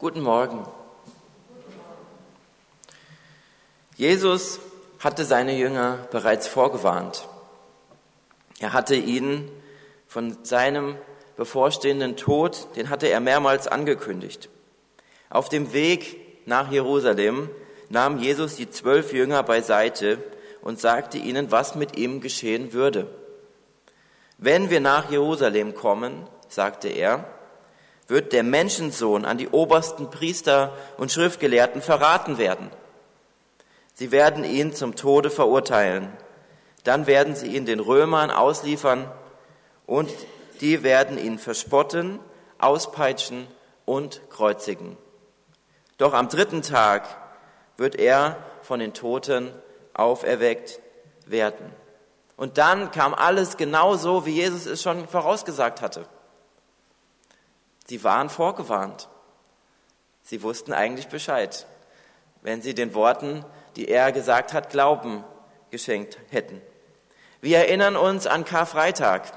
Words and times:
Guten 0.00 0.20
Morgen. 0.20 0.64
Jesus 3.96 4.60
hatte 5.00 5.24
seine 5.24 5.58
Jünger 5.58 6.06
bereits 6.12 6.46
vorgewarnt. 6.46 7.26
Er 8.60 8.74
hatte 8.74 8.94
ihnen 8.94 9.50
von 10.06 10.44
seinem 10.44 10.96
bevorstehenden 11.36 12.16
Tod, 12.16 12.68
den 12.76 12.90
hatte 12.90 13.08
er 13.08 13.18
mehrmals 13.18 13.66
angekündigt. 13.66 14.48
Auf 15.30 15.48
dem 15.48 15.72
Weg 15.72 16.46
nach 16.46 16.70
Jerusalem 16.70 17.50
nahm 17.88 18.20
Jesus 18.20 18.54
die 18.54 18.70
zwölf 18.70 19.12
Jünger 19.12 19.42
beiseite 19.42 20.22
und 20.62 20.78
sagte 20.78 21.18
ihnen, 21.18 21.50
was 21.50 21.74
mit 21.74 21.98
ihm 21.98 22.20
geschehen 22.20 22.72
würde. 22.72 23.08
Wenn 24.36 24.70
wir 24.70 24.78
nach 24.78 25.10
Jerusalem 25.10 25.74
kommen, 25.74 26.28
sagte 26.48 26.86
er, 26.86 27.24
wird 28.08 28.32
der 28.32 28.42
Menschensohn 28.42 29.24
an 29.24 29.38
die 29.38 29.48
obersten 29.48 30.10
Priester 30.10 30.72
und 30.96 31.12
Schriftgelehrten 31.12 31.82
verraten 31.82 32.38
werden. 32.38 32.70
Sie 33.94 34.10
werden 34.10 34.44
ihn 34.44 34.74
zum 34.74 34.96
Tode 34.96 35.30
verurteilen. 35.30 36.10
Dann 36.84 37.06
werden 37.06 37.36
sie 37.36 37.48
ihn 37.48 37.66
den 37.66 37.80
Römern 37.80 38.30
ausliefern 38.30 39.10
und 39.86 40.10
die 40.60 40.82
werden 40.82 41.18
ihn 41.18 41.38
verspotten, 41.38 42.18
auspeitschen 42.58 43.46
und 43.84 44.22
kreuzigen. 44.30 44.96
Doch 45.98 46.14
am 46.14 46.28
dritten 46.28 46.62
Tag 46.62 47.08
wird 47.76 47.96
er 47.96 48.36
von 48.62 48.80
den 48.80 48.94
Toten 48.94 49.52
auferweckt 49.94 50.80
werden. 51.26 51.72
Und 52.36 52.56
dann 52.56 52.90
kam 52.90 53.14
alles 53.14 53.56
genauso, 53.56 54.24
wie 54.24 54.34
Jesus 54.34 54.66
es 54.66 54.82
schon 54.82 55.08
vorausgesagt 55.08 55.82
hatte. 55.82 56.06
Sie 57.88 58.04
waren 58.04 58.28
vorgewarnt. 58.28 59.08
Sie 60.22 60.42
wussten 60.42 60.72
eigentlich 60.72 61.08
Bescheid, 61.08 61.66
wenn 62.42 62.60
sie 62.60 62.74
den 62.74 62.94
Worten, 62.94 63.44
die 63.76 63.88
er 63.88 64.12
gesagt 64.12 64.52
hat, 64.52 64.70
Glauben 64.70 65.24
geschenkt 65.70 66.18
hätten. 66.30 66.60
Wir 67.40 67.58
erinnern 67.58 67.96
uns 67.96 68.26
an 68.26 68.44
Karfreitag. 68.44 69.32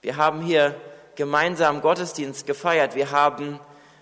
Wir 0.00 0.16
haben 0.16 0.40
hier 0.40 0.74
gemeinsam 1.14 1.80
Gottesdienst 1.80 2.46
gefeiert. 2.46 2.94
Wir 2.94 3.10
haben 3.10 3.60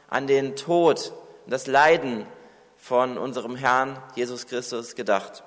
an 0.08 0.26
den 0.26 0.54
Tod 0.54 1.12
das 1.46 1.66
Leiden 1.66 2.26
von 2.76 3.18
unserem 3.18 3.56
Herrn 3.56 4.00
Jesus 4.14 4.46
Christus 4.46 4.94
gedacht. 4.94 5.42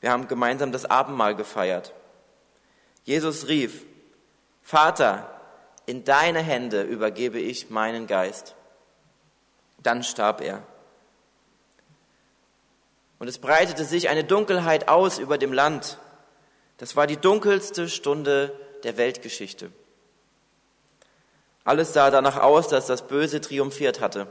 Wir 0.00 0.12
haben 0.12 0.28
gemeinsam 0.28 0.70
das 0.70 0.84
Abendmahl 0.84 1.34
gefeiert. 1.34 1.92
Jesus 3.04 3.48
rief, 3.48 3.84
Vater, 4.62 5.37
in 5.88 6.04
deine 6.04 6.40
Hände 6.40 6.82
übergebe 6.82 7.38
ich 7.38 7.70
meinen 7.70 8.06
Geist. 8.06 8.54
Dann 9.82 10.02
starb 10.02 10.42
er. 10.42 10.62
Und 13.18 13.26
es 13.26 13.38
breitete 13.38 13.86
sich 13.86 14.10
eine 14.10 14.22
Dunkelheit 14.22 14.88
aus 14.88 15.18
über 15.18 15.38
dem 15.38 15.50
Land. 15.50 15.96
Das 16.76 16.94
war 16.94 17.06
die 17.06 17.16
dunkelste 17.16 17.88
Stunde 17.88 18.52
der 18.82 18.98
Weltgeschichte. 18.98 19.72
Alles 21.64 21.94
sah 21.94 22.10
danach 22.10 22.36
aus, 22.36 22.68
dass 22.68 22.86
das 22.86 23.06
Böse 23.06 23.40
triumphiert 23.40 24.02
hatte. 24.02 24.26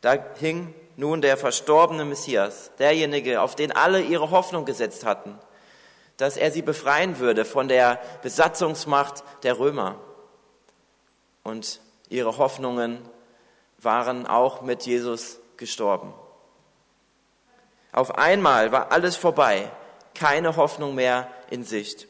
Da 0.00 0.16
hing 0.40 0.74
nun 0.96 1.22
der 1.22 1.36
verstorbene 1.36 2.04
Messias, 2.04 2.72
derjenige, 2.80 3.42
auf 3.42 3.54
den 3.54 3.70
alle 3.70 4.00
ihre 4.00 4.32
Hoffnung 4.32 4.64
gesetzt 4.64 5.04
hatten, 5.04 5.38
dass 6.16 6.36
er 6.36 6.50
sie 6.50 6.62
befreien 6.62 7.20
würde 7.20 7.44
von 7.44 7.68
der 7.68 8.00
Besatzungsmacht 8.22 9.22
der 9.44 9.60
Römer 9.60 10.00
und 11.42 11.80
ihre 12.08 12.38
Hoffnungen 12.38 12.98
waren 13.78 14.26
auch 14.26 14.62
mit 14.62 14.84
Jesus 14.84 15.38
gestorben. 15.56 16.12
Auf 17.92 18.16
einmal 18.16 18.72
war 18.72 18.92
alles 18.92 19.16
vorbei, 19.16 19.70
keine 20.14 20.56
Hoffnung 20.56 20.94
mehr 20.94 21.28
in 21.50 21.64
Sicht. 21.64 22.06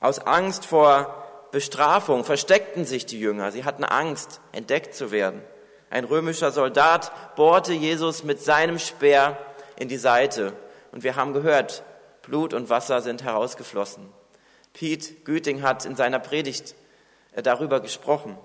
Aus 0.00 0.18
Angst 0.20 0.66
vor 0.66 1.24
Bestrafung 1.52 2.24
versteckten 2.24 2.84
sich 2.84 3.06
die 3.06 3.20
Jünger. 3.20 3.50
Sie 3.52 3.64
hatten 3.64 3.84
Angst, 3.84 4.40
entdeckt 4.52 4.94
zu 4.94 5.10
werden. 5.10 5.42
Ein 5.90 6.04
römischer 6.04 6.50
Soldat 6.50 7.36
bohrte 7.36 7.72
Jesus 7.72 8.24
mit 8.24 8.42
seinem 8.42 8.78
Speer 8.78 9.38
in 9.76 9.88
die 9.88 9.96
Seite. 9.96 10.52
Und 10.92 11.04
wir 11.04 11.16
haben 11.16 11.32
gehört, 11.32 11.82
Blut 12.22 12.54
und 12.54 12.68
Wasser 12.70 13.00
sind 13.00 13.22
herausgeflossen. 13.22 14.08
Piet 14.72 15.24
Güting 15.24 15.62
hat 15.62 15.84
in 15.84 15.96
seiner 15.96 16.18
Predigt 16.18 16.74
darüber 17.42 17.80
gesprochen, 17.80 18.38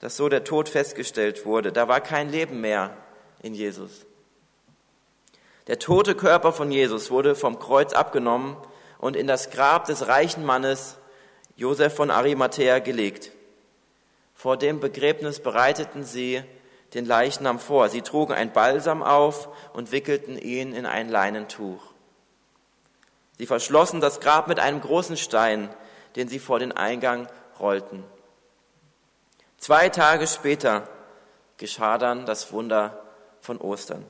dass 0.00 0.16
so 0.16 0.28
der 0.28 0.44
Tod 0.44 0.68
festgestellt 0.68 1.44
wurde. 1.44 1.72
Da 1.72 1.88
war 1.88 2.00
kein 2.00 2.30
Leben 2.30 2.60
mehr 2.60 2.96
in 3.42 3.54
Jesus. 3.54 4.06
Der 5.66 5.78
tote 5.78 6.14
Körper 6.14 6.52
von 6.52 6.72
Jesus 6.72 7.10
wurde 7.10 7.34
vom 7.34 7.58
Kreuz 7.58 7.92
abgenommen 7.92 8.56
und 8.98 9.14
in 9.14 9.26
das 9.26 9.50
Grab 9.50 9.84
des 9.86 10.08
reichen 10.08 10.44
Mannes 10.44 10.96
Josef 11.56 11.94
von 11.94 12.10
Arimathea 12.10 12.78
gelegt. 12.78 13.30
Vor 14.34 14.56
dem 14.56 14.80
Begräbnis 14.80 15.40
bereiteten 15.40 16.02
sie 16.02 16.42
den 16.94 17.04
Leichnam 17.04 17.58
vor. 17.58 17.88
Sie 17.88 18.02
trugen 18.02 18.32
ein 18.32 18.52
Balsam 18.52 19.02
auf 19.02 19.48
und 19.74 19.92
wickelten 19.92 20.38
ihn 20.38 20.72
in 20.72 20.86
ein 20.86 21.08
Leinentuch. 21.08 21.82
Sie 23.38 23.46
verschlossen 23.46 24.00
das 24.00 24.20
Grab 24.20 24.48
mit 24.48 24.58
einem 24.58 24.80
großen 24.80 25.16
Stein, 25.16 25.68
den 26.16 26.28
sie 26.28 26.38
vor 26.38 26.58
den 26.58 26.72
Eingang 26.72 27.28
rollten. 27.60 28.04
Zwei 29.58 29.88
Tage 29.88 30.26
später 30.26 30.88
geschah 31.58 31.98
dann 31.98 32.26
das 32.26 32.52
Wunder 32.52 33.02
von 33.40 33.58
Ostern. 33.58 34.04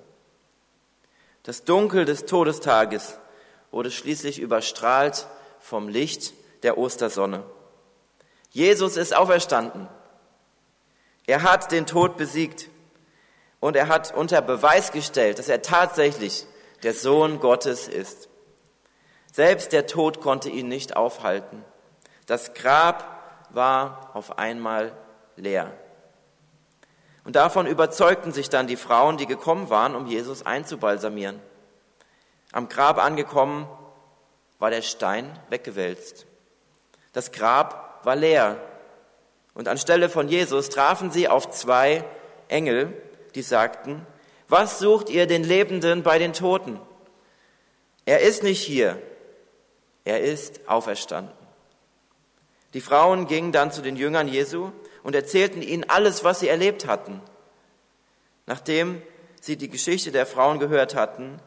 Das 1.43 1.65
Dunkel 1.65 2.05
des 2.05 2.27
Todestages 2.27 3.19
wurde 3.71 3.91
schließlich 3.91 4.39
überstrahlt 4.39 5.27
vom 5.59 5.89
Licht 5.89 6.33
der 6.63 6.79
Ostersonne. 6.79 7.43
Jesus 8.51 8.97
ist 8.97 9.17
auferstanden. 9.17 9.89
Er 11.27 11.43
hat 11.43 11.73
den 11.73 11.87
Tod 11.87 12.17
besiegt 12.17 12.69
und 13.61 13.77
er 13.77 13.89
hat 13.89 14.15
unter 14.15 14.43
Beweis 14.43 14.93
gestellt, 14.93 15.39
dass 15.39 15.49
er 15.49 15.63
tatsächlich 15.63 16.47
der 16.83 16.95
Sohn 16.95 17.41
Gottes 17.41 17.89
ist. 17.89 18.29
Selbst 19.33 19.73
der 19.73 19.87
Tod 19.87 20.21
konnte 20.21 20.49
ihn 20.49 20.69
nicht 20.69 20.97
aufhalten. 20.97 21.65
Das 22.27 22.55
Grab 22.55 23.20
war 23.55 24.11
auf 24.15 24.39
einmal 24.39 24.93
leer. 25.37 25.73
Und 27.25 27.37
davon 27.37 27.67
überzeugten 27.67 28.33
sich 28.33 28.49
dann 28.49 28.67
die 28.67 28.77
Frauen, 28.77 29.17
die 29.17 29.27
gekommen 29.27 29.71
waren, 29.71 29.95
um 29.95 30.07
Jesus 30.07 30.45
einzubalsamieren. 30.45 31.41
Am 32.53 32.69
Grab 32.69 32.99
angekommen, 32.99 33.69
war 34.59 34.71
der 34.71 34.83
Stein 34.83 35.27
weggewälzt. 35.49 36.27
Das 37.13 37.33
Grab 37.33 38.01
war 38.05 38.17
leer. 38.17 38.61
Und 39.55 39.69
anstelle 39.69 40.09
von 40.09 40.29
Jesus 40.29 40.69
trafen 40.69 41.11
sie 41.11 41.29
auf 41.29 41.51
zwei 41.51 42.05
Engel, 42.49 42.93
die 43.35 43.43
sagten, 43.43 44.07
was 44.49 44.79
sucht 44.79 45.11
ihr 45.11 45.27
den 45.27 45.45
Lebenden 45.45 46.03
bei 46.03 46.19
den 46.19 46.33
Toten? 46.33 46.81
Er 48.05 48.21
ist 48.21 48.43
nicht 48.43 48.63
hier, 48.63 49.01
er 50.05 50.21
ist 50.21 50.69
auferstanden. 50.69 51.40
Die 52.75 52.81
Frauen 52.81 53.27
gingen 53.27 53.53
dann 53.53 53.73
zu 53.73 53.83
den 53.83 53.97
Jüngern 53.97 54.29
Jesu 54.29 54.71
und 55.03 55.15
erzählten 55.15 55.63
ihnen 55.63 55.89
alles, 55.89 56.25
was 56.25 56.41
sie 56.41 56.49
erlebt 56.49 56.87
hatten. 56.87 57.21
Nachdem 58.47 59.03
sie 59.41 59.57
die 59.57 59.69
Geschichte 59.69 60.13
der 60.13 60.27
Frauen 60.27 60.59
gehört 60.59 60.95
hatten, 60.95 61.41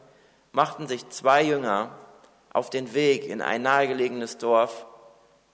machten 0.52 0.86
sich 0.86 1.08
zwei 1.08 1.42
Jünger 1.42 1.96
auf 2.52 2.70
den 2.70 2.94
Weg 2.94 3.26
in 3.26 3.42
ein 3.42 3.62
nahegelegenes 3.62 4.38
Dorf 4.38 4.86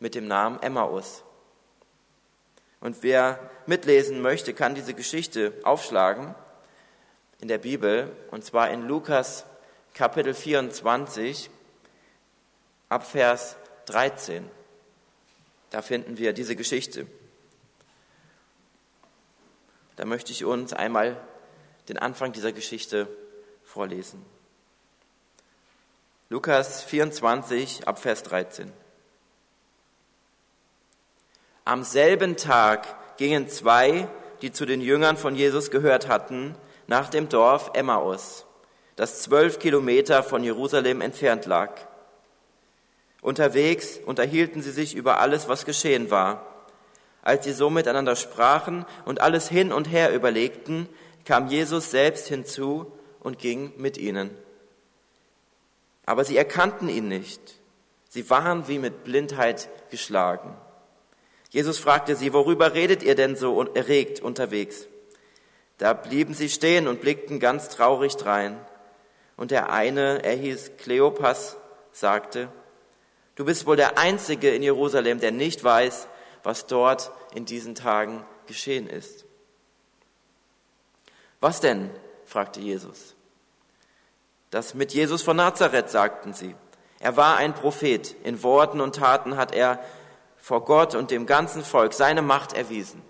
mit 0.00 0.14
dem 0.14 0.26
Namen 0.26 0.60
Emmaus. 0.62 1.24
Und 2.80 3.02
wer 3.02 3.38
mitlesen 3.66 4.20
möchte, 4.22 4.54
kann 4.54 4.74
diese 4.74 4.94
Geschichte 4.94 5.52
aufschlagen 5.64 6.34
in 7.40 7.48
der 7.48 7.58
Bibel, 7.58 8.14
und 8.30 8.44
zwar 8.44 8.70
in 8.70 8.86
Lukas 8.86 9.44
Kapitel 9.94 10.34
24 10.34 11.50
ab 12.88 13.06
Vers 13.06 13.56
13. 13.86 14.59
Da 15.70 15.82
finden 15.82 16.18
wir 16.18 16.32
diese 16.32 16.56
Geschichte. 16.56 17.06
Da 19.96 20.04
möchte 20.04 20.32
ich 20.32 20.44
uns 20.44 20.72
einmal 20.72 21.16
den 21.88 21.98
Anfang 21.98 22.32
dieser 22.32 22.52
Geschichte 22.52 23.08
vorlesen. 23.64 24.24
Lukas 26.28 26.82
24 26.84 27.86
ab 27.88 27.98
Vers 27.98 28.22
13. 28.22 28.72
Am 31.64 31.84
selben 31.84 32.36
Tag 32.36 33.16
gingen 33.16 33.48
zwei, 33.48 34.08
die 34.40 34.52
zu 34.52 34.64
den 34.64 34.80
Jüngern 34.80 35.16
von 35.16 35.36
Jesus 35.36 35.70
gehört 35.70 36.08
hatten, 36.08 36.54
nach 36.86 37.10
dem 37.10 37.28
Dorf 37.28 37.70
Emmaus, 37.74 38.46
das 38.96 39.22
zwölf 39.22 39.58
Kilometer 39.58 40.22
von 40.22 40.42
Jerusalem 40.42 41.00
entfernt 41.00 41.46
lag. 41.46 41.89
Unterwegs 43.22 43.98
unterhielten 44.04 44.62
sie 44.62 44.70
sich 44.70 44.94
über 44.94 45.20
alles, 45.20 45.48
was 45.48 45.66
geschehen 45.66 46.10
war. 46.10 46.46
Als 47.22 47.44
sie 47.44 47.52
so 47.52 47.68
miteinander 47.68 48.16
sprachen 48.16 48.86
und 49.04 49.20
alles 49.20 49.48
hin 49.48 49.72
und 49.72 49.90
her 49.90 50.14
überlegten, 50.14 50.88
kam 51.24 51.48
Jesus 51.48 51.90
selbst 51.90 52.28
hinzu 52.28 52.90
und 53.20 53.38
ging 53.38 53.72
mit 53.76 53.98
ihnen. 53.98 54.30
Aber 56.06 56.24
sie 56.24 56.36
erkannten 56.36 56.88
ihn 56.88 57.08
nicht. 57.08 57.40
Sie 58.08 58.28
waren 58.30 58.66
wie 58.68 58.78
mit 58.78 59.04
Blindheit 59.04 59.68
geschlagen. 59.90 60.56
Jesus 61.50 61.78
fragte 61.78 62.16
sie, 62.16 62.32
worüber 62.32 62.74
redet 62.74 63.02
ihr 63.02 63.14
denn 63.14 63.36
so 63.36 63.62
erregt 63.74 64.20
unterwegs? 64.20 64.86
Da 65.78 65.92
blieben 65.92 66.34
sie 66.34 66.48
stehen 66.48 66.88
und 66.88 67.00
blickten 67.00 67.38
ganz 67.38 67.68
traurig 67.68 68.16
drein. 68.16 68.58
Und 69.36 69.50
der 69.50 69.72
eine, 69.72 70.22
er 70.22 70.36
hieß 70.36 70.72
Kleopas, 70.78 71.56
sagte, 71.92 72.48
du 73.40 73.46
bist 73.46 73.66
wohl 73.66 73.76
der 73.76 73.96
Einzige 73.96 74.50
in 74.50 74.62
Jerusalem, 74.62 75.18
der 75.18 75.30
nicht 75.30 75.64
weiß, 75.64 76.08
was 76.42 76.66
dort 76.66 77.10
in 77.34 77.46
diesen 77.46 77.74
Tagen 77.74 78.22
geschehen 78.46 78.86
ist. 78.86 79.24
Was 81.40 81.58
denn? 81.58 81.88
fragte 82.26 82.60
Jesus. 82.60 83.14
Das 84.50 84.74
mit 84.74 84.92
Jesus 84.92 85.22
von 85.22 85.38
Nazareth, 85.38 85.88
sagten 85.88 86.34
sie. 86.34 86.54
Er 86.98 87.16
war 87.16 87.38
ein 87.38 87.54
Prophet. 87.54 88.14
In 88.24 88.42
Worten 88.42 88.78
und 88.78 88.96
Taten 88.96 89.38
hat 89.38 89.54
er 89.54 89.82
vor 90.36 90.66
Gott 90.66 90.94
und 90.94 91.10
dem 91.10 91.24
ganzen 91.24 91.64
Volk 91.64 91.94
seine 91.94 92.20
Macht 92.20 92.52
erwiesen. 92.52 93.00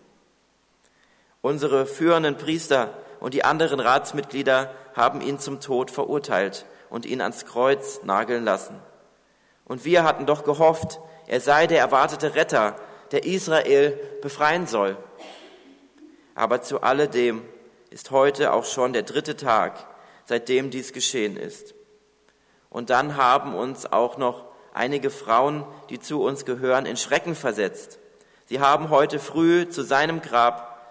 Unsere 1.40 1.86
führenden 1.86 2.36
Priester 2.36 2.96
und 3.18 3.34
die 3.34 3.42
anderen 3.42 3.80
Ratsmitglieder 3.80 4.72
haben 4.94 5.22
ihn 5.22 5.40
zum 5.40 5.58
Tod 5.58 5.90
verurteilt 5.90 6.66
und 6.88 7.04
ihn 7.04 7.20
ans 7.20 7.46
Kreuz 7.46 8.04
nageln 8.04 8.44
lassen. 8.44 8.80
Und 9.70 9.84
wir 9.84 10.02
hatten 10.02 10.26
doch 10.26 10.42
gehofft, 10.42 10.98
er 11.28 11.40
sei 11.40 11.68
der 11.68 11.78
erwartete 11.78 12.34
Retter, 12.34 12.74
der 13.12 13.24
Israel 13.24 13.92
befreien 14.20 14.66
soll. 14.66 14.96
Aber 16.34 16.60
zu 16.60 16.82
alledem 16.82 17.42
ist 17.88 18.10
heute 18.10 18.52
auch 18.52 18.64
schon 18.64 18.92
der 18.92 19.04
dritte 19.04 19.36
Tag, 19.36 19.86
seitdem 20.24 20.70
dies 20.70 20.92
geschehen 20.92 21.36
ist. 21.36 21.76
Und 22.68 22.90
dann 22.90 23.16
haben 23.16 23.54
uns 23.54 23.86
auch 23.86 24.18
noch 24.18 24.44
einige 24.74 25.08
Frauen, 25.08 25.64
die 25.88 26.00
zu 26.00 26.20
uns 26.20 26.44
gehören, 26.44 26.84
in 26.84 26.96
Schrecken 26.96 27.36
versetzt. 27.36 28.00
Sie 28.46 28.58
haben 28.58 28.90
heute 28.90 29.20
früh 29.20 29.68
zu 29.68 29.84
seinem 29.84 30.20
Grab, 30.20 30.84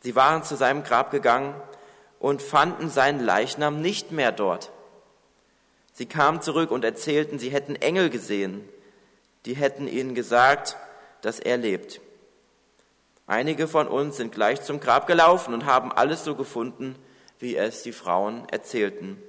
sie 0.00 0.14
waren 0.14 0.42
zu 0.42 0.56
seinem 0.56 0.84
Grab 0.84 1.12
gegangen 1.12 1.54
und 2.18 2.42
fanden 2.42 2.90
seinen 2.90 3.20
Leichnam 3.20 3.80
nicht 3.80 4.12
mehr 4.12 4.32
dort. 4.32 4.70
Sie 5.92 6.06
kamen 6.06 6.40
zurück 6.40 6.70
und 6.70 6.84
erzählten, 6.84 7.38
sie 7.38 7.50
hätten 7.50 7.76
Engel 7.76 8.10
gesehen, 8.10 8.66
die 9.44 9.54
hätten 9.54 9.88
ihnen 9.88 10.14
gesagt, 10.14 10.76
dass 11.20 11.38
er 11.38 11.56
lebt. 11.56 12.00
Einige 13.26 13.68
von 13.68 13.86
uns 13.88 14.16
sind 14.16 14.32
gleich 14.32 14.62
zum 14.62 14.80
Grab 14.80 15.06
gelaufen 15.06 15.54
und 15.54 15.66
haben 15.66 15.92
alles 15.92 16.24
so 16.24 16.34
gefunden, 16.34 16.96
wie 17.38 17.56
es 17.56 17.82
die 17.82 17.92
Frauen 17.92 18.48
erzählten. 18.50 19.22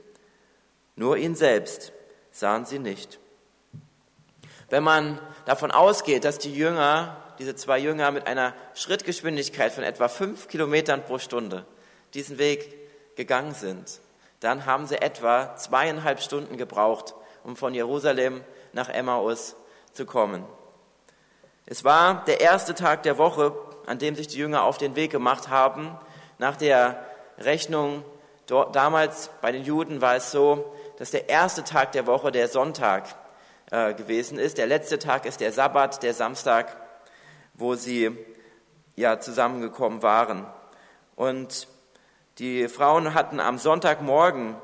Nur 0.96 1.18
ihn 1.18 1.36
selbst 1.36 1.92
sahen 2.32 2.66
sie 2.66 2.80
nicht. 2.80 3.20
Wenn 4.70 4.84
man 4.84 5.20
davon 5.46 5.72
ausgeht, 5.72 6.24
dass 6.24 6.40
die 6.40 6.54
Jünger, 6.54 7.18
diese 7.40 7.56
zwei 7.56 7.80
Jünger 7.80 8.12
mit 8.12 8.28
einer 8.28 8.54
Schrittgeschwindigkeit 8.74 9.72
von 9.72 9.84
etwa 9.84 10.08
fünf 10.08 10.48
Kilometern 10.48 11.06
pro 11.06 11.20
Stunde 11.20 11.66
diesen 12.14 12.38
Weg 12.38 13.16
gegangen 13.16 13.54
sind, 13.54 14.00
dann 14.44 14.66
haben 14.66 14.88
sie 14.88 15.02
etwa 15.02 15.56
zweieinhalb 15.56 16.22
Stunden 16.22 16.58
gebraucht, 16.58 17.16
um 17.44 17.56
von 17.56 17.74
Jerusalem 17.74 18.44
nach 18.74 18.90
Emmaus 18.90 19.56
zu 19.94 20.06
kommen. 20.06 20.44
Es 21.66 21.84
war 21.84 22.26
der 22.26 22.42
erste 22.42 22.76
Tag 22.76 23.04
der 23.04 23.18
Woche, 23.18 23.56
an 23.86 24.00
dem 24.00 24.16
sich 24.16 24.28
die 24.28 24.38
Jünger 24.38 24.64
auf 24.64 24.78
den 24.78 24.96
Weg 24.96 25.12
gemacht 25.12 25.50
haben. 25.50 25.98
Nach 26.40 26.58
der 26.58 27.06
Rechnung 27.38 28.04
damals 28.48 29.30
bei 29.42 29.52
den 29.52 29.64
Juden 29.64 30.02
war 30.02 30.16
es 30.16 30.32
so, 30.32 30.76
dass 30.98 31.12
der 31.12 31.30
erste 31.30 31.64
Tag 31.64 31.94
der 31.94 32.06
Woche 32.06 32.32
der 32.32 32.50
Sonntag 32.50 33.16
äh, 33.72 33.94
gewesen 33.94 34.38
ist. 34.38 34.58
Der 34.58 34.68
letzte 34.68 35.00
Tag 35.00 35.26
ist 35.26 35.40
der 35.40 35.54
Sabbat, 35.54 36.04
der 36.04 36.14
Samstag, 36.14 36.76
wo 37.54 37.76
sie 37.76 38.18
ja 38.96 39.20
zusammengekommen 39.20 40.04
waren. 40.04 40.46
Und 41.16 41.68
die 42.40 42.68
Frauen 42.68 43.14
hatten 43.14 43.40
am 43.40 43.58
Sonntagmorgen 43.58 44.56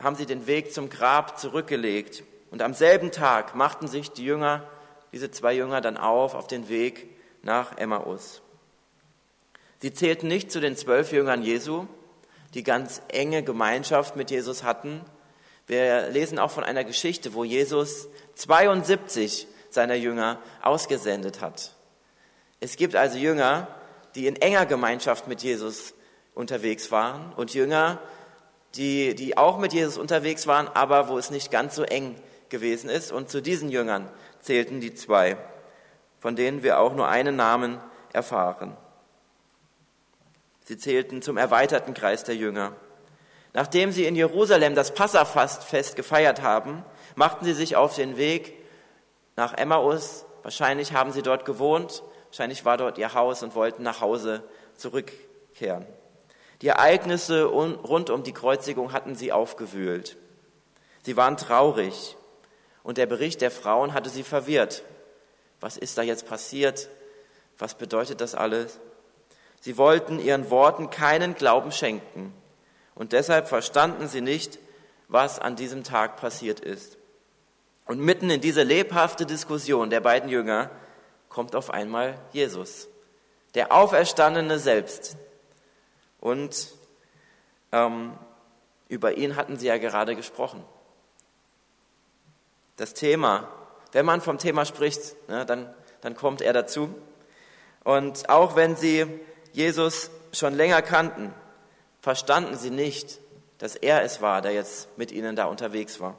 haben 0.00 0.16
sie 0.16 0.26
den 0.26 0.46
Weg 0.46 0.74
zum 0.74 0.90
Grab 0.90 1.38
zurückgelegt 1.38 2.24
und 2.50 2.62
am 2.62 2.74
selben 2.74 3.12
Tag 3.12 3.54
machten 3.54 3.88
sich 3.88 4.12
die 4.12 4.24
Jünger 4.24 4.62
diese 5.12 5.30
zwei 5.30 5.54
Jünger 5.54 5.80
dann 5.80 5.96
auf 5.96 6.34
auf 6.34 6.46
den 6.46 6.68
Weg 6.68 7.08
nach 7.42 7.78
Emmaus. 7.78 8.42
Sie 9.80 9.92
zählten 9.92 10.28
nicht 10.28 10.50
zu 10.50 10.60
den 10.60 10.76
zwölf 10.76 11.12
Jüngern 11.12 11.42
Jesu, 11.42 11.86
die 12.54 12.62
ganz 12.62 13.00
enge 13.08 13.42
Gemeinschaft 13.42 14.16
mit 14.16 14.30
Jesus 14.30 14.62
hatten. 14.62 15.00
Wir 15.66 16.08
lesen 16.10 16.38
auch 16.38 16.50
von 16.50 16.64
einer 16.64 16.84
Geschichte, 16.84 17.34
wo 17.34 17.44
Jesus 17.44 18.08
72 18.34 19.46
seiner 19.70 19.94
Jünger 19.94 20.38
ausgesendet 20.62 21.40
hat. 21.40 21.74
Es 22.60 22.76
gibt 22.76 22.96
also 22.96 23.18
Jünger, 23.18 23.68
die 24.14 24.26
in 24.26 24.36
enger 24.36 24.66
Gemeinschaft 24.66 25.28
mit 25.28 25.42
Jesus 25.42 25.94
unterwegs 26.36 26.92
waren 26.92 27.32
und 27.34 27.54
Jünger, 27.54 27.98
die, 28.76 29.14
die 29.14 29.36
auch 29.36 29.58
mit 29.58 29.72
Jesus 29.72 29.98
unterwegs 29.98 30.46
waren, 30.46 30.68
aber 30.68 31.08
wo 31.08 31.18
es 31.18 31.30
nicht 31.30 31.50
ganz 31.50 31.74
so 31.74 31.82
eng 31.82 32.14
gewesen 32.50 32.90
ist. 32.90 33.10
Und 33.10 33.30
zu 33.30 33.40
diesen 33.40 33.70
Jüngern 33.70 34.08
zählten 34.40 34.80
die 34.80 34.94
zwei, 34.94 35.36
von 36.20 36.36
denen 36.36 36.62
wir 36.62 36.78
auch 36.78 36.94
nur 36.94 37.08
einen 37.08 37.36
Namen 37.36 37.80
erfahren. 38.12 38.76
Sie 40.64 40.76
zählten 40.76 41.22
zum 41.22 41.38
erweiterten 41.38 41.94
Kreis 41.94 42.22
der 42.22 42.36
Jünger. 42.36 42.72
Nachdem 43.54 43.90
sie 43.90 44.04
in 44.04 44.14
Jerusalem 44.14 44.74
das 44.74 44.94
Passafastfest 44.94 45.96
gefeiert 45.96 46.42
haben, 46.42 46.84
machten 47.14 47.46
sie 47.46 47.54
sich 47.54 47.76
auf 47.76 47.94
den 47.94 48.18
Weg 48.18 48.52
nach 49.36 49.54
Emmaus. 49.54 50.26
Wahrscheinlich 50.42 50.92
haben 50.92 51.12
sie 51.12 51.22
dort 51.22 51.46
gewohnt, 51.46 52.02
wahrscheinlich 52.26 52.66
war 52.66 52.76
dort 52.76 52.98
ihr 52.98 53.14
Haus 53.14 53.42
und 53.42 53.54
wollten 53.54 53.82
nach 53.82 54.02
Hause 54.02 54.44
zurückkehren. 54.74 55.86
Die 56.62 56.68
Ereignisse 56.68 57.44
rund 57.44 58.10
um 58.10 58.22
die 58.22 58.32
Kreuzigung 58.32 58.92
hatten 58.92 59.14
sie 59.14 59.32
aufgewühlt. 59.32 60.16
Sie 61.02 61.16
waren 61.16 61.36
traurig 61.36 62.16
und 62.82 62.98
der 62.98 63.06
Bericht 63.06 63.40
der 63.40 63.50
Frauen 63.50 63.92
hatte 63.92 64.10
sie 64.10 64.22
verwirrt. 64.22 64.82
Was 65.60 65.76
ist 65.76 65.98
da 65.98 66.02
jetzt 66.02 66.26
passiert? 66.26 66.88
Was 67.58 67.74
bedeutet 67.74 68.20
das 68.20 68.34
alles? 68.34 68.80
Sie 69.60 69.78
wollten 69.78 70.18
ihren 70.18 70.50
Worten 70.50 70.90
keinen 70.90 71.34
Glauben 71.34 71.72
schenken 71.72 72.32
und 72.94 73.12
deshalb 73.12 73.48
verstanden 73.48 74.08
sie 74.08 74.20
nicht, 74.20 74.58
was 75.08 75.38
an 75.38 75.56
diesem 75.56 75.84
Tag 75.84 76.16
passiert 76.16 76.60
ist. 76.60 76.96
Und 77.84 78.00
mitten 78.00 78.30
in 78.30 78.40
diese 78.40 78.62
lebhafte 78.62 79.26
Diskussion 79.26 79.90
der 79.90 80.00
beiden 80.00 80.28
Jünger 80.28 80.70
kommt 81.28 81.54
auf 81.54 81.70
einmal 81.70 82.18
Jesus, 82.32 82.88
der 83.54 83.72
Auferstandene 83.72 84.58
selbst. 84.58 85.16
Und 86.26 86.72
ähm, 87.70 88.18
über 88.88 89.16
ihn 89.16 89.36
hatten 89.36 89.56
sie 89.58 89.68
ja 89.68 89.78
gerade 89.78 90.16
gesprochen 90.16 90.64
das 92.76 92.94
Thema. 92.94 93.48
Wenn 93.92 94.06
man 94.06 94.20
vom 94.20 94.38
Thema 94.38 94.64
spricht, 94.64 95.16
ne, 95.28 95.46
dann, 95.46 95.72
dann 96.00 96.14
kommt 96.14 96.42
er 96.42 96.52
dazu. 96.52 96.94
Und 97.84 98.28
auch 98.28 98.56
wenn 98.56 98.76
sie 98.76 99.06
Jesus 99.52 100.10
schon 100.32 100.54
länger 100.54 100.82
kannten, 100.82 101.32
verstanden 102.00 102.56
sie 102.56 102.70
nicht, 102.70 103.20
dass 103.58 103.74
er 103.74 104.02
es 104.02 104.20
war, 104.20 104.42
der 104.42 104.52
jetzt 104.52 104.98
mit 104.98 105.12
ihnen 105.12 105.36
da 105.36 105.46
unterwegs 105.46 106.00
war. 106.00 106.16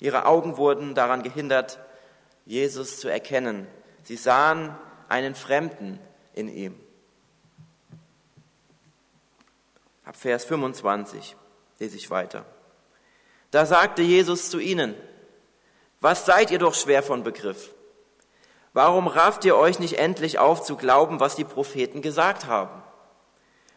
Ihre 0.00 0.26
Augen 0.26 0.56
wurden 0.56 0.94
daran 0.94 1.22
gehindert, 1.22 1.78
Jesus 2.44 2.98
zu 2.98 3.08
erkennen. 3.08 3.66
Sie 4.02 4.16
sahen 4.16 4.76
einen 5.08 5.34
Fremden 5.34 6.00
in 6.34 6.48
ihm. 6.48 6.81
Ab 10.12 10.18
Vers 10.18 10.44
25 10.44 11.36
lese 11.78 11.96
ich 11.96 12.10
weiter. 12.10 12.44
Da 13.50 13.64
sagte 13.64 14.02
Jesus 14.02 14.50
zu 14.50 14.58
ihnen, 14.58 14.94
was 16.00 16.26
seid 16.26 16.50
ihr 16.50 16.58
doch 16.58 16.74
schwer 16.74 17.02
von 17.02 17.22
Begriff? 17.22 17.70
Warum 18.74 19.06
rafft 19.06 19.46
ihr 19.46 19.56
euch 19.56 19.78
nicht 19.78 19.98
endlich 19.98 20.38
auf 20.38 20.62
zu 20.62 20.76
glauben, 20.76 21.18
was 21.18 21.34
die 21.34 21.44
Propheten 21.44 22.02
gesagt 22.02 22.44
haben? 22.44 22.82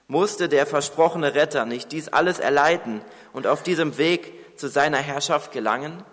Musste 0.10 0.50
der 0.50 0.65
versprochene 0.65 1.36
Retter 1.36 1.65
nicht 1.65 1.94
dies 1.94 2.10
alles 2.10 2.39
erleiden 2.39 3.01
und 3.32 3.48
auf 3.48 3.63
diesem 3.63 3.98
Weg 3.98 4.60
zu 4.60 4.68
seiner 4.68 4.98
Herrschaft 4.98 5.54
gelangen? 5.54 6.04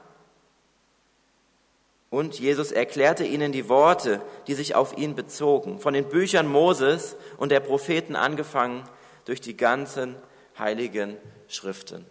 Und 2.10 2.38
Jesus 2.38 2.70
erklärte 2.70 3.24
ihnen 3.24 3.50
die 3.50 3.68
Worte, 3.68 4.22
die 4.46 4.54
sich 4.54 4.76
auf 4.76 4.96
ihn 4.96 5.16
bezogen, 5.16 5.80
von 5.80 5.92
den 5.94 6.08
Büchern 6.08 6.46
Moses 6.46 7.16
und 7.38 7.50
der 7.50 7.58
Propheten 7.58 8.14
angefangen 8.14 8.84
durch 9.24 9.40
die 9.40 9.56
ganzen 9.56 10.16
heiligen 10.58 11.16
Schriften. 11.48 12.04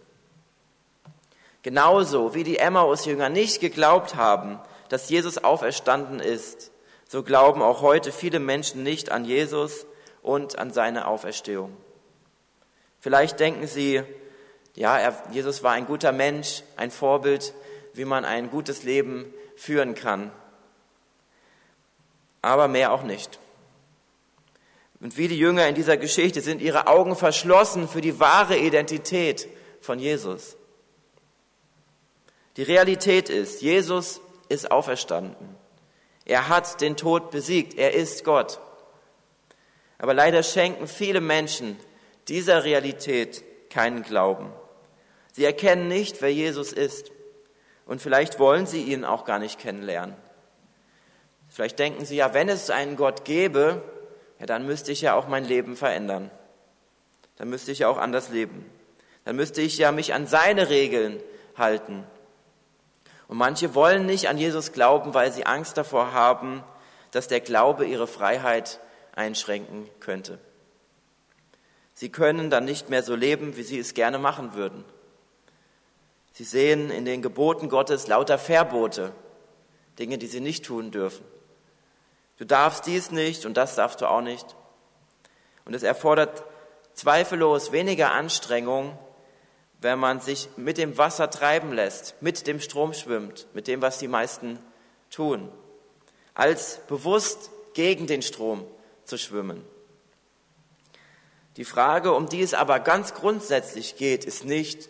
Genauso 1.62 2.34
wie 2.34 2.44
die 2.44 2.58
Emmaus-Jünger 2.58 3.28
nicht 3.28 3.60
geglaubt 3.60 4.16
haben, 4.16 4.58
dass 4.88 5.08
Jesus 5.08 5.38
auferstanden 5.38 6.20
ist, 6.20 6.70
so 7.08 7.22
glauben 7.22 7.62
auch 7.62 7.82
heute 7.82 8.10
viele 8.10 8.40
Menschen 8.40 8.82
nicht 8.82 9.12
an 9.12 9.24
Jesus 9.24 9.86
und 10.22 10.58
an 10.58 10.72
seine 10.72 11.06
Auferstehung. 11.06 11.76
Vielleicht 13.00 13.38
denken 13.38 13.66
sie, 13.66 14.02
ja, 14.74 14.98
er, 14.98 15.22
Jesus 15.30 15.62
war 15.62 15.72
ein 15.72 15.86
guter 15.86 16.12
Mensch, 16.12 16.62
ein 16.76 16.90
Vorbild, 16.90 17.52
wie 17.94 18.04
man 18.04 18.24
ein 18.24 18.50
gutes 18.50 18.82
Leben 18.82 19.32
führen 19.56 19.94
kann. 19.94 20.30
Aber 22.40 22.68
mehr 22.68 22.92
auch 22.92 23.02
nicht. 23.02 23.38
Und 25.02 25.16
wie 25.16 25.26
die 25.26 25.38
Jünger 25.38 25.66
in 25.66 25.74
dieser 25.74 25.96
Geschichte 25.96 26.40
sind 26.40 26.62
ihre 26.62 26.86
Augen 26.86 27.16
verschlossen 27.16 27.88
für 27.88 28.00
die 28.00 28.20
wahre 28.20 28.56
Identität 28.56 29.48
von 29.80 29.98
Jesus. 29.98 30.56
Die 32.56 32.62
Realität 32.62 33.28
ist, 33.28 33.62
Jesus 33.62 34.20
ist 34.48 34.70
auferstanden. 34.70 35.56
Er 36.24 36.48
hat 36.48 36.80
den 36.80 36.96
Tod 36.96 37.32
besiegt. 37.32 37.76
Er 37.76 37.94
ist 37.94 38.22
Gott. 38.22 38.60
Aber 39.98 40.14
leider 40.14 40.44
schenken 40.44 40.86
viele 40.86 41.20
Menschen 41.20 41.76
dieser 42.28 42.62
Realität 42.62 43.42
keinen 43.70 44.04
Glauben. 44.04 44.52
Sie 45.32 45.44
erkennen 45.44 45.88
nicht, 45.88 46.22
wer 46.22 46.32
Jesus 46.32 46.72
ist. 46.72 47.10
Und 47.86 48.00
vielleicht 48.00 48.38
wollen 48.38 48.66
sie 48.66 48.82
ihn 48.82 49.04
auch 49.04 49.24
gar 49.24 49.40
nicht 49.40 49.58
kennenlernen. 49.58 50.14
Vielleicht 51.48 51.80
denken 51.80 52.04
sie 52.04 52.16
ja, 52.16 52.34
wenn 52.34 52.48
es 52.48 52.70
einen 52.70 52.94
Gott 52.94 53.24
gäbe, 53.24 53.82
ja, 54.42 54.46
dann 54.46 54.66
müsste 54.66 54.90
ich 54.90 55.02
ja 55.02 55.14
auch 55.14 55.28
mein 55.28 55.44
Leben 55.44 55.76
verändern. 55.76 56.28
Dann 57.36 57.48
müsste 57.48 57.70
ich 57.70 57.78
ja 57.78 57.88
auch 57.88 57.96
anders 57.96 58.30
leben. 58.30 58.68
Dann 59.24 59.36
müsste 59.36 59.62
ich 59.62 59.78
ja 59.78 59.92
mich 59.92 60.14
an 60.14 60.26
seine 60.26 60.68
Regeln 60.68 61.22
halten. 61.56 62.02
Und 63.28 63.36
manche 63.36 63.76
wollen 63.76 64.04
nicht 64.04 64.28
an 64.28 64.38
Jesus 64.38 64.72
glauben, 64.72 65.14
weil 65.14 65.30
sie 65.30 65.46
Angst 65.46 65.78
davor 65.78 66.12
haben, 66.12 66.64
dass 67.12 67.28
der 67.28 67.38
Glaube 67.38 67.86
ihre 67.86 68.08
Freiheit 68.08 68.80
einschränken 69.14 69.88
könnte. 70.00 70.40
Sie 71.94 72.08
können 72.08 72.50
dann 72.50 72.64
nicht 72.64 72.90
mehr 72.90 73.04
so 73.04 73.14
leben, 73.14 73.56
wie 73.56 73.62
sie 73.62 73.78
es 73.78 73.94
gerne 73.94 74.18
machen 74.18 74.54
würden. 74.54 74.84
Sie 76.32 76.42
sehen 76.42 76.90
in 76.90 77.04
den 77.04 77.22
Geboten 77.22 77.68
Gottes 77.68 78.08
lauter 78.08 78.38
Verbote, 78.38 79.12
Dinge, 80.00 80.18
die 80.18 80.26
sie 80.26 80.40
nicht 80.40 80.64
tun 80.64 80.90
dürfen. 80.90 81.24
Du 82.42 82.48
darfst 82.48 82.86
dies 82.86 83.12
nicht 83.12 83.46
und 83.46 83.56
das 83.56 83.76
darfst 83.76 84.00
du 84.00 84.10
auch 84.10 84.20
nicht. 84.20 84.56
Und 85.64 85.74
es 85.74 85.84
erfordert 85.84 86.42
zweifellos 86.92 87.70
weniger 87.70 88.10
Anstrengung, 88.10 88.98
wenn 89.80 90.00
man 90.00 90.18
sich 90.18 90.48
mit 90.56 90.76
dem 90.76 90.98
Wasser 90.98 91.30
treiben 91.30 91.72
lässt, 91.72 92.20
mit 92.20 92.48
dem 92.48 92.58
Strom 92.58 92.94
schwimmt, 92.94 93.46
mit 93.54 93.68
dem, 93.68 93.80
was 93.80 93.98
die 93.98 94.08
meisten 94.08 94.58
tun, 95.08 95.52
als 96.34 96.80
bewusst 96.88 97.52
gegen 97.74 98.08
den 98.08 98.22
Strom 98.22 98.66
zu 99.04 99.18
schwimmen. 99.18 99.64
Die 101.56 101.64
Frage, 101.64 102.12
um 102.12 102.28
die 102.28 102.42
es 102.42 102.54
aber 102.54 102.80
ganz 102.80 103.14
grundsätzlich 103.14 103.94
geht, 103.94 104.24
ist 104.24 104.44
nicht, 104.44 104.88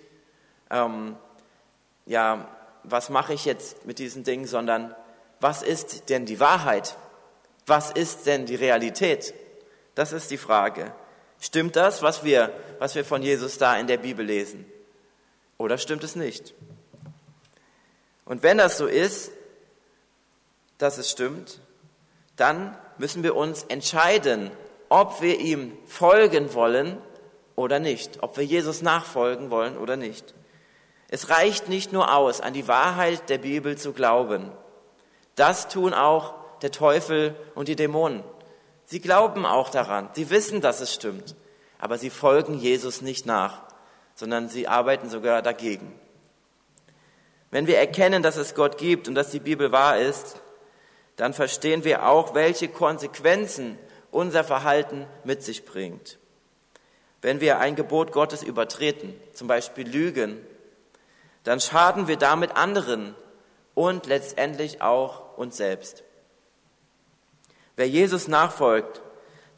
ähm, 0.71 1.17
ja, 2.07 2.49
was 2.83 3.11
mache 3.11 3.35
ich 3.35 3.45
jetzt 3.45 3.85
mit 3.85 3.99
diesen 3.99 4.25
Dingen, 4.25 4.47
sondern 4.47 4.97
was 5.39 5.61
ist 5.61 6.09
denn 6.09 6.25
die 6.25 6.41
Wahrheit? 6.41 6.97
Was 7.67 7.91
ist 7.91 8.27
denn 8.27 8.47
die 8.47 8.57
Realität? 8.57 9.35
Das 9.95 10.13
ist 10.13 10.31
die 10.31 10.39
Frage. 10.39 10.93
Stimmt 11.41 11.77
das, 11.77 12.03
was 12.03 12.25
wir, 12.25 12.53
was 12.79 12.95
wir 12.95 13.05
von 13.05 13.23
Jesus 13.23 13.59
da 13.59 13.77
in 13.77 13.87
der 13.87 13.99
Bibel 13.99 14.25
lesen? 14.25 14.65
Oder 15.59 15.79
stimmt 15.79 16.05
es 16.05 16.17
nicht? 16.17 16.55
Und 18.25 18.43
wenn 18.43 18.59
das 18.59 18.79
so 18.79 18.87
ist, 18.87 19.33
dass 20.79 20.99
es 20.99 21.11
stimmt, 21.11 21.61
dann 22.37 22.77
müssen 22.99 23.23
wir 23.23 23.37
uns 23.37 23.65
entscheiden, 23.65 24.51
ob 24.89 25.21
wir 25.21 25.41
ihm 25.41 25.77
folgen 25.87 26.55
wollen 26.55 26.99
oder 27.57 27.79
nicht, 27.79 28.23
ob 28.23 28.37
wir 28.37 28.45
Jesus 28.45 28.83
nachfolgen 28.83 29.51
wollen 29.51 29.77
oder 29.77 29.97
nicht. 29.97 30.35
Es 31.09 31.29
reicht 31.29 31.69
nicht 31.69 31.93
nur 31.93 32.15
aus, 32.15 32.41
an 32.41 32.55
die 32.55 32.69
Wahrheit 32.69 33.29
der 33.29 33.39
Bibel 33.39 33.77
zu 33.77 33.93
glauben. 33.93 34.51
Das 35.35 35.69
tun 35.69 35.93
auch 35.93 36.35
der 36.63 36.71
Teufel 36.71 37.35
und 37.55 37.69
die 37.69 37.77
Dämonen. 37.77 38.23
Sie 38.85 39.01
glauben 39.01 39.47
auch 39.47 39.71
daran, 39.71 40.09
sie 40.15 40.31
wissen, 40.31 40.61
dass 40.61 40.81
es 40.81 40.93
stimmt, 40.93 41.35
aber 41.79 41.99
sie 41.99 42.11
folgen 42.11 42.59
Jesus 42.59 43.03
nicht 43.03 43.27
nach 43.27 43.73
sondern 44.15 44.49
sie 44.49 44.69
arbeiten 44.69 45.09
sogar 45.09 45.43
dagegen. 45.43 45.99
Wenn 47.51 47.67
wir 47.67 47.79
erkennen, 47.79 48.23
dass 48.23 48.37
es 48.37 48.55
Gott 48.55 48.79
gibt 48.79 49.09
und 49.09 49.15
dass 49.15 49.31
die 49.31 49.41
Bibel 49.41 49.73
wahr 49.73 49.99
ist, 49.99 50.41
dann 51.17 51.35
verstehen 51.35 51.85
wir 51.85 52.09
auch, 52.09 52.35
welche 52.35 52.69
Konsequenzen 52.69 53.79
unser 54.11 54.45
Verhalten 54.45 55.07
mit 55.25 55.43
sich 55.43 55.65
bringt. 55.65 56.19
Wenn 57.21 57.41
wir 57.41 57.59
ein 57.59 57.77
Gebot 57.77 58.13
Gottes 58.13 58.43
übertreten, 58.43 59.15
zum 59.33 59.49
Beispiel 59.49 59.89
lügen, 59.89 60.39
dann 61.45 61.61
schaden 61.61 62.09
wir 62.09 62.17
damit 62.17 62.57
anderen 62.57 63.15
und 63.75 64.07
letztendlich 64.07 64.81
auch 64.81 65.37
uns 65.37 65.57
selbst. 65.57 66.05
Wer 67.77 67.89
Jesus 67.89 68.29
nachfolgt, 68.29 69.03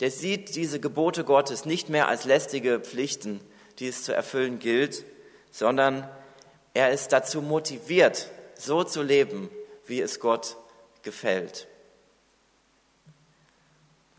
der 0.01 0.11
sieht 0.11 0.55
diese 0.57 0.81
Gebote 0.81 1.25
Gottes 1.25 1.65
nicht 1.65 1.89
mehr 1.89 2.09
als 2.09 2.25
lästige 2.25 2.81
Pflichten, 2.81 3.41
die 3.79 3.89
es 3.89 4.05
zu 4.05 4.15
erfüllen 4.15 4.59
gilt, 4.59 5.05
sondern 5.51 6.09
er 6.75 6.91
ist 6.91 7.13
dazu 7.13 7.43
motiviert, 7.43 8.29
so 8.59 8.85
zu 8.85 9.03
leben, 9.03 9.51
wie 9.87 10.01
es 10.01 10.21
Gott 10.21 10.57
gefällt. 11.03 11.69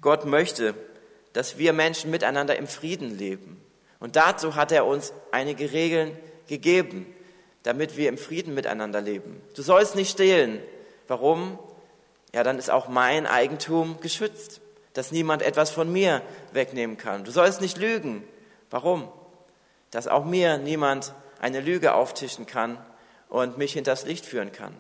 Gott 0.01 0.25
möchte, 0.25 0.75
dass 1.33 1.57
wir 1.57 1.73
Menschen 1.73 2.11
miteinander 2.11 2.55
im 2.55 2.67
Frieden 2.67 3.17
leben. 3.17 3.61
Und 3.99 4.15
dazu 4.15 4.55
hat 4.55 4.71
er 4.71 4.85
uns 4.85 5.13
einige 5.31 5.71
Regeln 5.71 6.15
gegeben, 6.47 7.05
damit 7.63 7.97
wir 7.97 8.07
im 8.07 8.17
Frieden 8.17 8.53
miteinander 8.53 9.01
leben. 9.01 9.41
Du 9.55 9.63
sollst 9.63 9.95
nicht 9.95 10.11
stehlen. 10.11 10.61
Warum? 11.07 11.57
Ja, 12.35 12.43
dann 12.43 12.59
ist 12.59 12.69
auch 12.69 12.87
mein 12.87 13.25
Eigentum 13.25 13.99
geschützt, 13.99 14.61
dass 14.93 15.11
niemand 15.11 15.41
etwas 15.41 15.71
von 15.71 15.91
mir 15.91 16.21
wegnehmen 16.53 16.97
kann. 16.97 17.23
Du 17.23 17.31
sollst 17.31 17.61
nicht 17.61 17.77
lügen. 17.77 18.23
Warum? 18.69 19.09
dass 19.95 20.09
auch 20.09 20.25
mir 20.25 20.57
niemand 20.57 21.13
eine 21.39 21.61
Lüge 21.61 21.93
auftischen 21.93 22.45
kann 22.45 22.77
und 23.29 23.57
mich 23.57 23.71
hinters 23.71 24.05
Licht 24.05 24.25
führen 24.25 24.51
kann. 24.51 24.75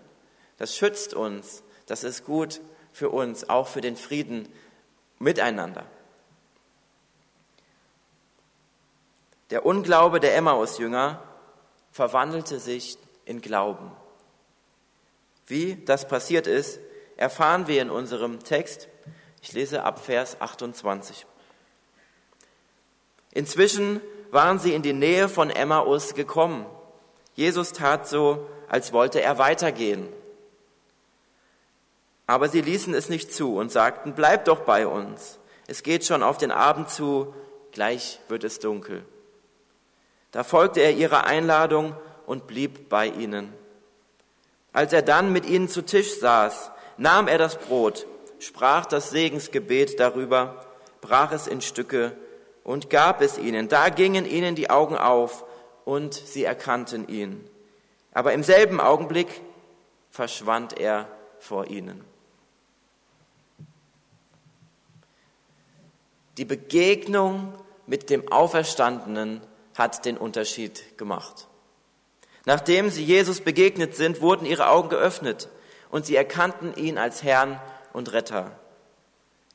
Das 0.57 0.75
schützt 0.75 1.13
uns, 1.13 1.63
das 1.85 2.03
ist 2.03 2.25
gut 2.25 2.59
für 2.91 3.09
uns, 3.09 3.47
auch 3.49 3.69
für 3.69 3.79
den 3.79 3.95
Frieden 3.95 4.49
miteinander. 5.17 5.85
Der 9.51 9.65
Unglaube 9.65 10.19
der 10.19 10.35
Emmaus-Jünger 10.35 11.23
verwandelte 11.93 12.59
sich 12.59 12.97
in 13.23 13.39
Glauben. 13.39 13.89
Wie 15.47 15.77
das 15.85 16.09
passiert 16.09 16.45
ist, 16.45 16.77
erfahren 17.17 17.67
wir 17.67 17.81
in 17.81 17.89
unserem 17.89 18.43
Text. 18.43 18.87
Ich 19.41 19.53
lese 19.53 19.83
ab 19.83 20.03
Vers 20.03 20.41
28. 20.41 21.25
Inzwischen 23.31 24.01
waren 24.31 24.59
sie 24.59 24.73
in 24.73 24.81
die 24.81 24.93
Nähe 24.93 25.29
von 25.29 25.49
Emmaus 25.49 26.13
gekommen. 26.13 26.65
Jesus 27.35 27.73
tat 27.73 28.07
so, 28.07 28.47
als 28.67 28.93
wollte 28.93 29.21
er 29.21 29.37
weitergehen. 29.37 30.07
Aber 32.27 32.49
sie 32.49 32.61
ließen 32.61 32.93
es 32.93 33.09
nicht 33.09 33.33
zu 33.33 33.55
und 33.55 33.71
sagten, 33.71 34.13
bleib 34.13 34.45
doch 34.45 34.61
bei 34.61 34.87
uns. 34.87 35.37
Es 35.67 35.83
geht 35.83 36.05
schon 36.05 36.23
auf 36.23 36.37
den 36.37 36.51
Abend 36.51 36.89
zu, 36.89 37.33
gleich 37.71 38.19
wird 38.27 38.43
es 38.43 38.59
dunkel. 38.59 39.05
Da 40.31 40.43
folgte 40.43 40.81
er 40.81 40.93
ihrer 40.93 41.25
Einladung 41.25 41.95
und 42.25 42.47
blieb 42.47 42.89
bei 42.89 43.07
ihnen. 43.07 43.53
Als 44.73 44.91
er 44.91 45.01
dann 45.01 45.31
mit 45.31 45.45
ihnen 45.45 45.69
zu 45.69 45.81
Tisch 45.81 46.19
saß, 46.19 46.71
nahm 46.97 47.27
er 47.27 47.37
das 47.37 47.57
Brot, 47.57 48.05
sprach 48.39 48.85
das 48.85 49.09
Segensgebet 49.09 49.99
darüber, 49.99 50.65
brach 51.01 51.31
es 51.31 51.47
in 51.47 51.61
Stücke 51.61 52.15
und 52.63 52.89
gab 52.89 53.21
es 53.21 53.37
ihnen. 53.37 53.69
Da 53.69 53.89
gingen 53.89 54.25
ihnen 54.25 54.55
die 54.55 54.69
Augen 54.69 54.97
auf 54.97 55.45
und 55.83 56.13
sie 56.13 56.43
erkannten 56.43 57.07
ihn. 57.07 57.47
Aber 58.11 58.33
im 58.33 58.43
selben 58.43 58.79
Augenblick 58.79 59.41
verschwand 60.09 60.79
er 60.79 61.07
vor 61.39 61.67
ihnen. 61.67 62.03
Die 66.37 66.45
Begegnung 66.45 67.53
mit 67.87 68.09
dem 68.09 68.31
Auferstandenen 68.31 69.41
hat 69.77 70.05
den 70.05 70.17
Unterschied 70.17 70.97
gemacht. 70.97 71.47
Nachdem 72.45 72.89
sie 72.89 73.03
Jesus 73.03 73.41
begegnet 73.41 73.95
sind, 73.95 74.21
wurden 74.21 74.45
ihre 74.45 74.69
Augen 74.69 74.89
geöffnet 74.89 75.49
und 75.95 76.05
sie 76.05 76.17
erkannten 76.17 76.73
ihn 76.75 76.97
als 76.97 77.23
Herrn 77.23 77.57
und 77.93 78.11
Retter. 78.11 78.51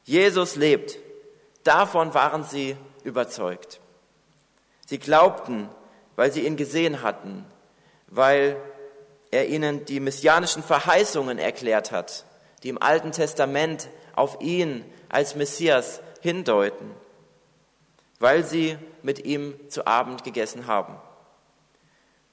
Jesus 0.05 0.57
lebt. 0.57 0.97
Davon 1.65 2.15
waren 2.15 2.45
sie 2.45 2.79
überzeugt. 3.05 3.79
Sie 4.87 4.99
glaubten, 4.99 5.69
weil 6.17 6.33
sie 6.33 6.47
ihn 6.47 6.57
gesehen 6.57 7.03
hatten, 7.03 7.45
weil 8.07 8.57
er 9.31 9.49
ihnen 9.49 9.85
die 9.85 10.01
messianischen 10.01 10.63
Verheißungen 10.63 11.39
erklärt 11.39 11.93
hat, 11.93 12.25
die 12.63 12.71
im 12.71 12.81
Alten 12.81 13.13
Testament 13.13 13.91
auf 14.17 14.41
ihn 14.41 14.87
als 15.11 15.37
Messias 15.37 16.01
hindeuten, 16.23 16.91
weil 18.19 18.47
sie 18.47 18.79
mit 19.03 19.27
ihm 19.27 19.61
zu 19.69 19.87
Abend 19.87 20.25
gegessen 20.25 20.67
haben. 20.67 20.97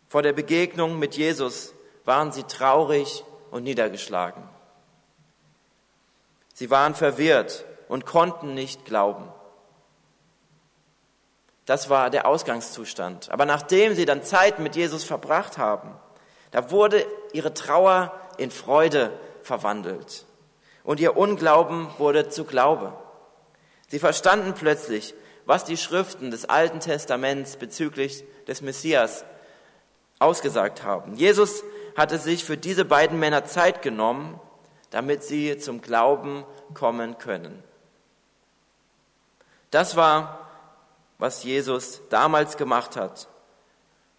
Vor 0.07 0.21
der 0.21 0.31
Begegnung 0.31 0.97
mit 0.97 1.17
Jesus 1.17 1.73
waren 2.05 2.31
sie 2.31 2.43
traurig 2.43 3.25
und 3.51 3.63
niedergeschlagen. 3.63 4.43
Sie 6.53 6.69
waren 6.69 6.95
verwirrt 6.95 7.65
und 7.87 8.05
konnten 8.05 8.53
nicht 8.53 8.85
glauben. 8.85 9.27
Das 11.65 11.89
war 11.89 12.09
der 12.09 12.25
Ausgangszustand. 12.25 13.29
Aber 13.29 13.45
nachdem 13.45 13.93
sie 13.93 14.05
dann 14.05 14.23
Zeit 14.23 14.59
mit 14.59 14.75
Jesus 14.75 15.03
verbracht 15.03 15.57
haben, 15.57 15.91
da 16.51 16.71
wurde 16.71 17.05
ihre 17.33 17.53
Trauer 17.53 18.11
in 18.37 18.51
Freude 18.51 19.11
verwandelt 19.43 20.25
und 20.83 20.99
ihr 20.99 21.17
Unglauben 21.17 21.89
wurde 21.97 22.29
zu 22.29 22.45
Glaube. 22.45 22.93
Sie 23.89 23.99
verstanden 23.99 24.53
plötzlich, 24.53 25.13
was 25.45 25.65
die 25.65 25.77
Schriften 25.77 26.31
des 26.31 26.45
Alten 26.45 26.79
Testaments 26.79 27.57
bezüglich 27.57 28.23
des 28.47 28.61
Messias 28.61 29.25
ausgesagt 30.19 30.83
haben. 30.83 31.15
Jesus 31.15 31.63
hatte 31.97 32.19
sich 32.19 32.45
für 32.45 32.55
diese 32.55 32.85
beiden 32.85 33.19
Männer 33.19 33.43
Zeit 33.43 33.81
genommen, 33.81 34.39
damit 34.91 35.23
sie 35.23 35.57
zum 35.57 35.81
Glauben 35.81 36.45
kommen 36.75 37.17
können. 37.17 37.63
Das 39.71 39.95
war, 39.95 40.47
was 41.17 41.43
Jesus 41.43 42.01
damals 42.09 42.55
gemacht 42.55 42.95
hat. 42.95 43.27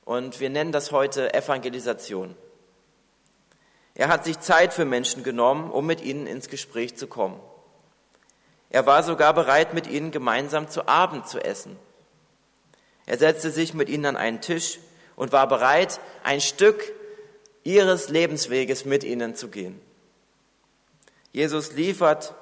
Und 0.04 0.40
wir 0.40 0.50
nennen 0.50 0.72
das 0.72 0.90
heute 0.90 1.32
Evangelisation. 1.32 2.36
Er 3.94 4.08
hat 4.08 4.24
sich 4.24 4.40
Zeit 4.40 4.72
für 4.72 4.84
Menschen 4.84 5.22
genommen, 5.22 5.70
um 5.70 5.86
mit 5.86 6.00
ihnen 6.00 6.26
ins 6.26 6.48
Gespräch 6.48 6.96
zu 6.96 7.06
kommen. 7.06 7.38
Er 8.70 8.86
war 8.86 9.02
sogar 9.02 9.32
bereit, 9.34 9.72
mit 9.72 9.86
ihnen 9.86 10.10
gemeinsam 10.10 10.68
zu 10.68 10.88
Abend 10.88 11.28
zu 11.28 11.38
essen. 11.38 11.78
Er 13.06 13.18
setzte 13.18 13.50
sich 13.50 13.72
mit 13.72 13.88
ihnen 13.88 14.04
an 14.04 14.16
einen 14.16 14.40
Tisch 14.40 14.78
und 15.16 15.32
war 15.32 15.46
bereit, 15.46 16.00
ein 16.24 16.40
Stück 16.40 16.92
ihres 17.68 18.08
Lebensweges 18.08 18.86
mit 18.86 19.04
ihnen 19.04 19.34
zu 19.34 19.48
gehen. 19.48 19.78
Jesus 21.32 21.72
liefert 21.72 22.34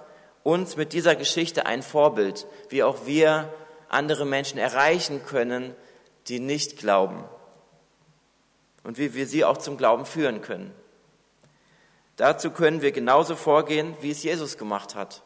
uns 0.44 0.76
mit 0.76 0.92
dieser 0.92 1.16
Geschichte 1.16 1.66
ein 1.66 1.82
Vorbild, 1.82 2.46
wie 2.68 2.84
auch 2.84 3.06
wir 3.06 3.52
andere 3.88 4.24
Menschen 4.24 4.58
erreichen 4.58 5.26
können, 5.26 5.74
die 6.28 6.38
nicht 6.38 6.76
glauben 6.76 7.24
und 8.84 8.98
wie 8.98 9.14
wir 9.14 9.26
sie 9.26 9.44
auch 9.44 9.56
zum 9.56 9.76
Glauben 9.76 10.06
führen 10.06 10.42
können. 10.42 10.72
Dazu 12.14 12.52
können 12.52 12.80
wir 12.80 12.92
genauso 12.92 13.34
vorgehen, 13.34 13.96
wie 14.00 14.12
es 14.12 14.22
Jesus 14.22 14.56
gemacht 14.56 14.94
hat. 14.94 15.22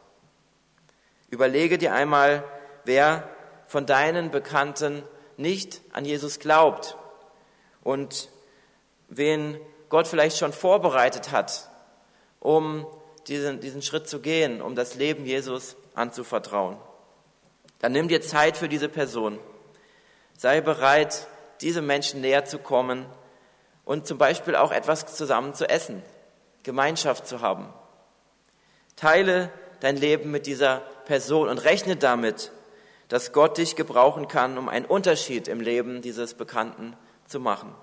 Überlege 1.29 1.77
dir 1.77 1.93
einmal, 1.93 2.43
wer 2.87 3.29
von 3.67 3.85
deinen 3.85 4.31
Bekannten 4.31 5.03
nicht 5.37 5.83
an 5.93 6.07
Jesus 6.07 6.39
glaubt 6.39 6.97
und 7.83 8.31
wen 9.09 9.61
Gott 9.91 10.07
vielleicht 10.09 10.39
schon 10.39 10.53
vorbereitet 10.53 11.33
hat, 11.33 11.69
um 12.39 12.87
diesen, 13.27 13.61
diesen 13.61 13.83
Schritt 13.83 14.09
zu 14.09 14.21
gehen, 14.21 14.63
um 14.63 14.75
das 14.75 14.95
Leben 14.95 15.27
Jesus 15.27 15.77
anzuvertrauen. 15.95 16.79
Dann 17.81 17.93
nimm 17.93 18.09
dir 18.09 18.23
Zeit 18.23 18.57
für 18.57 18.69
diese 18.69 18.89
Person. 18.89 19.39
Sei 20.39 20.61
bereit, 20.61 21.27
diesem 21.61 21.87
Menschen 21.87 22.21
näher 22.21 22.45
zu 22.45 22.59
kommen 22.59 23.05
und 23.85 24.07
zum 24.07 24.17
Beispiel 24.17 24.57
auch 24.57 24.73
etwas 24.73 25.15
zusammen 25.15 25.55
zu 25.55 25.69
essen, 25.69 26.03
Gemeinschaft 26.63 27.27
zu 27.27 27.41
haben. 27.41 27.73
Teile 28.97 29.51
dein 29.81 29.97
Leben 29.97 30.31
mit 30.31 30.47
dieser 30.47 30.83
Person 31.07 31.49
und 31.49 31.59
rechne 31.59 31.97
damit, 31.97 32.53
dass 33.09 33.33
Gott 33.33 33.59
dich 33.59 33.77
gebrauchen 33.77 34.29
kann, 34.29 34.57
um 34.57 34.69
einen 34.69 34.87
Unterschied 34.87 35.49
im 35.49 35.61
Leben 35.61 36.01
dieses 36.01 36.35
Bekannten 36.35 36.97
zu 37.27 37.41
machen. 37.41 37.75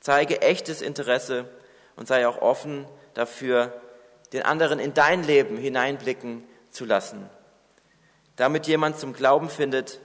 Zeige 0.00 0.42
echtes 0.42 0.82
Interesse 0.82 1.48
und 1.96 2.08
sei 2.08 2.26
auch 2.26 2.40
offen 2.40 2.86
dafür, 3.14 3.72
den 4.32 4.42
anderen 4.42 4.78
in 4.78 4.94
dein 4.94 5.24
Leben 5.24 5.56
hineinblicken 5.56 6.44
zu 6.70 6.84
lassen. 6.84 7.28
Damit 8.36 8.66
jemand 8.66 8.98
zum 8.98 9.12
Glauben 9.12 9.48
findet, 9.48 10.00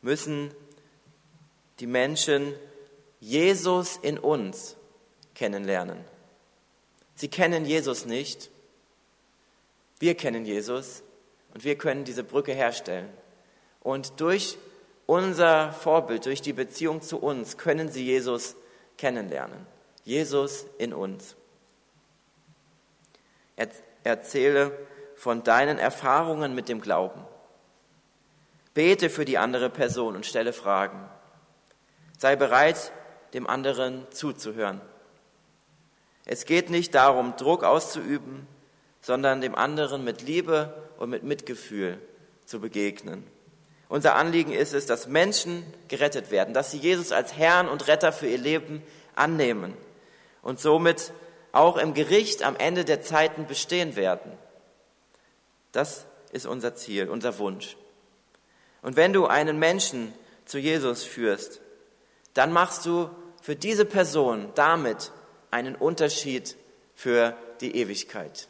müssen 0.00 0.54
die 1.80 1.86
Menschen 1.86 2.54
Jesus 3.20 3.96
in 3.96 4.18
uns 4.18 4.76
kennenlernen. 5.34 5.98
Sie 7.14 7.28
kennen 7.28 7.64
Jesus 7.64 8.06
nicht. 8.06 8.50
Wir 9.98 10.14
kennen 10.14 10.44
Jesus 10.44 11.02
und 11.54 11.64
wir 11.64 11.76
können 11.76 12.04
diese 12.04 12.24
Brücke 12.24 12.52
herstellen. 12.52 13.08
Und 13.80 14.20
durch 14.20 14.58
unser 15.06 15.72
Vorbild, 15.72 16.26
durch 16.26 16.42
die 16.42 16.52
Beziehung 16.52 17.02
zu 17.02 17.18
uns, 17.18 17.56
können 17.56 17.90
sie 17.90 18.04
Jesus 18.04 18.56
kennenlernen. 18.98 19.66
Jesus 20.04 20.66
in 20.78 20.92
uns. 20.94 21.36
Erzähle 24.04 24.72
von 25.16 25.42
deinen 25.42 25.78
Erfahrungen 25.78 26.54
mit 26.54 26.68
dem 26.68 26.80
Glauben. 26.80 27.24
Bete 28.74 29.10
für 29.10 29.24
die 29.24 29.38
andere 29.38 29.70
Person 29.70 30.14
und 30.14 30.26
stelle 30.26 30.52
Fragen. 30.52 31.08
Sei 32.18 32.36
bereit, 32.36 32.92
dem 33.32 33.46
anderen 33.46 34.06
zuzuhören. 34.10 34.80
Es 36.24 36.44
geht 36.44 36.70
nicht 36.70 36.94
darum, 36.94 37.36
Druck 37.36 37.64
auszuüben, 37.64 38.46
sondern 39.00 39.40
dem 39.40 39.54
anderen 39.54 40.04
mit 40.04 40.22
Liebe 40.22 40.74
und 40.98 41.10
mit 41.10 41.22
Mitgefühl 41.22 41.98
zu 42.44 42.60
begegnen. 42.60 43.24
Unser 43.88 44.16
Anliegen 44.16 44.52
ist 44.52 44.74
es, 44.74 44.86
dass 44.86 45.06
Menschen 45.06 45.64
gerettet 45.88 46.30
werden, 46.30 46.54
dass 46.54 46.70
sie 46.70 46.78
Jesus 46.78 47.12
als 47.12 47.36
Herrn 47.36 47.68
und 47.68 47.86
Retter 47.86 48.12
für 48.12 48.26
ihr 48.26 48.38
Leben 48.38 48.82
annehmen 49.14 49.74
und 50.42 50.58
somit 50.58 51.12
auch 51.52 51.76
im 51.76 51.94
Gericht 51.94 52.42
am 52.42 52.56
Ende 52.56 52.84
der 52.84 53.02
Zeiten 53.02 53.46
bestehen 53.46 53.96
werden. 53.96 54.32
Das 55.72 56.06
ist 56.32 56.46
unser 56.46 56.74
Ziel, 56.74 57.08
unser 57.08 57.38
Wunsch. 57.38 57.76
Und 58.82 58.96
wenn 58.96 59.12
du 59.12 59.26
einen 59.26 59.58
Menschen 59.58 60.12
zu 60.44 60.58
Jesus 60.58 61.04
führst, 61.04 61.60
dann 62.34 62.52
machst 62.52 62.86
du 62.86 63.10
für 63.40 63.56
diese 63.56 63.84
Person 63.84 64.50
damit 64.54 65.12
einen 65.50 65.74
Unterschied 65.74 66.56
für 66.94 67.36
die 67.60 67.76
Ewigkeit. 67.76 68.48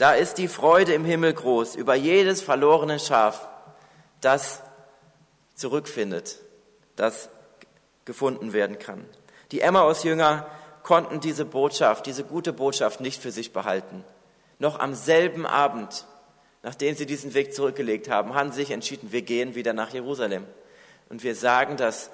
Da 0.00 0.14
ist 0.14 0.38
die 0.38 0.48
Freude 0.48 0.94
im 0.94 1.04
Himmel 1.04 1.34
groß 1.34 1.74
über 1.76 1.94
jedes 1.94 2.40
verlorene 2.40 2.98
Schaf, 2.98 3.46
das 4.22 4.62
zurückfindet, 5.54 6.38
das 6.96 7.28
gefunden 8.06 8.54
werden 8.54 8.78
kann. 8.78 9.04
Die 9.52 9.60
Emmaus-Jünger 9.60 10.46
konnten 10.84 11.20
diese 11.20 11.44
Botschaft, 11.44 12.06
diese 12.06 12.24
gute 12.24 12.54
Botschaft 12.54 13.02
nicht 13.02 13.20
für 13.20 13.30
sich 13.30 13.52
behalten. 13.52 14.02
Noch 14.58 14.80
am 14.80 14.94
selben 14.94 15.44
Abend, 15.44 16.06
nachdem 16.62 16.96
sie 16.96 17.04
diesen 17.04 17.34
Weg 17.34 17.54
zurückgelegt 17.54 18.08
haben, 18.08 18.32
haben 18.32 18.52
sie 18.52 18.62
sich 18.62 18.70
entschieden, 18.70 19.12
wir 19.12 19.20
gehen 19.20 19.54
wieder 19.54 19.74
nach 19.74 19.92
Jerusalem. 19.92 20.46
Und 21.10 21.24
wir 21.24 21.34
sagen 21.34 21.76
das 21.76 22.10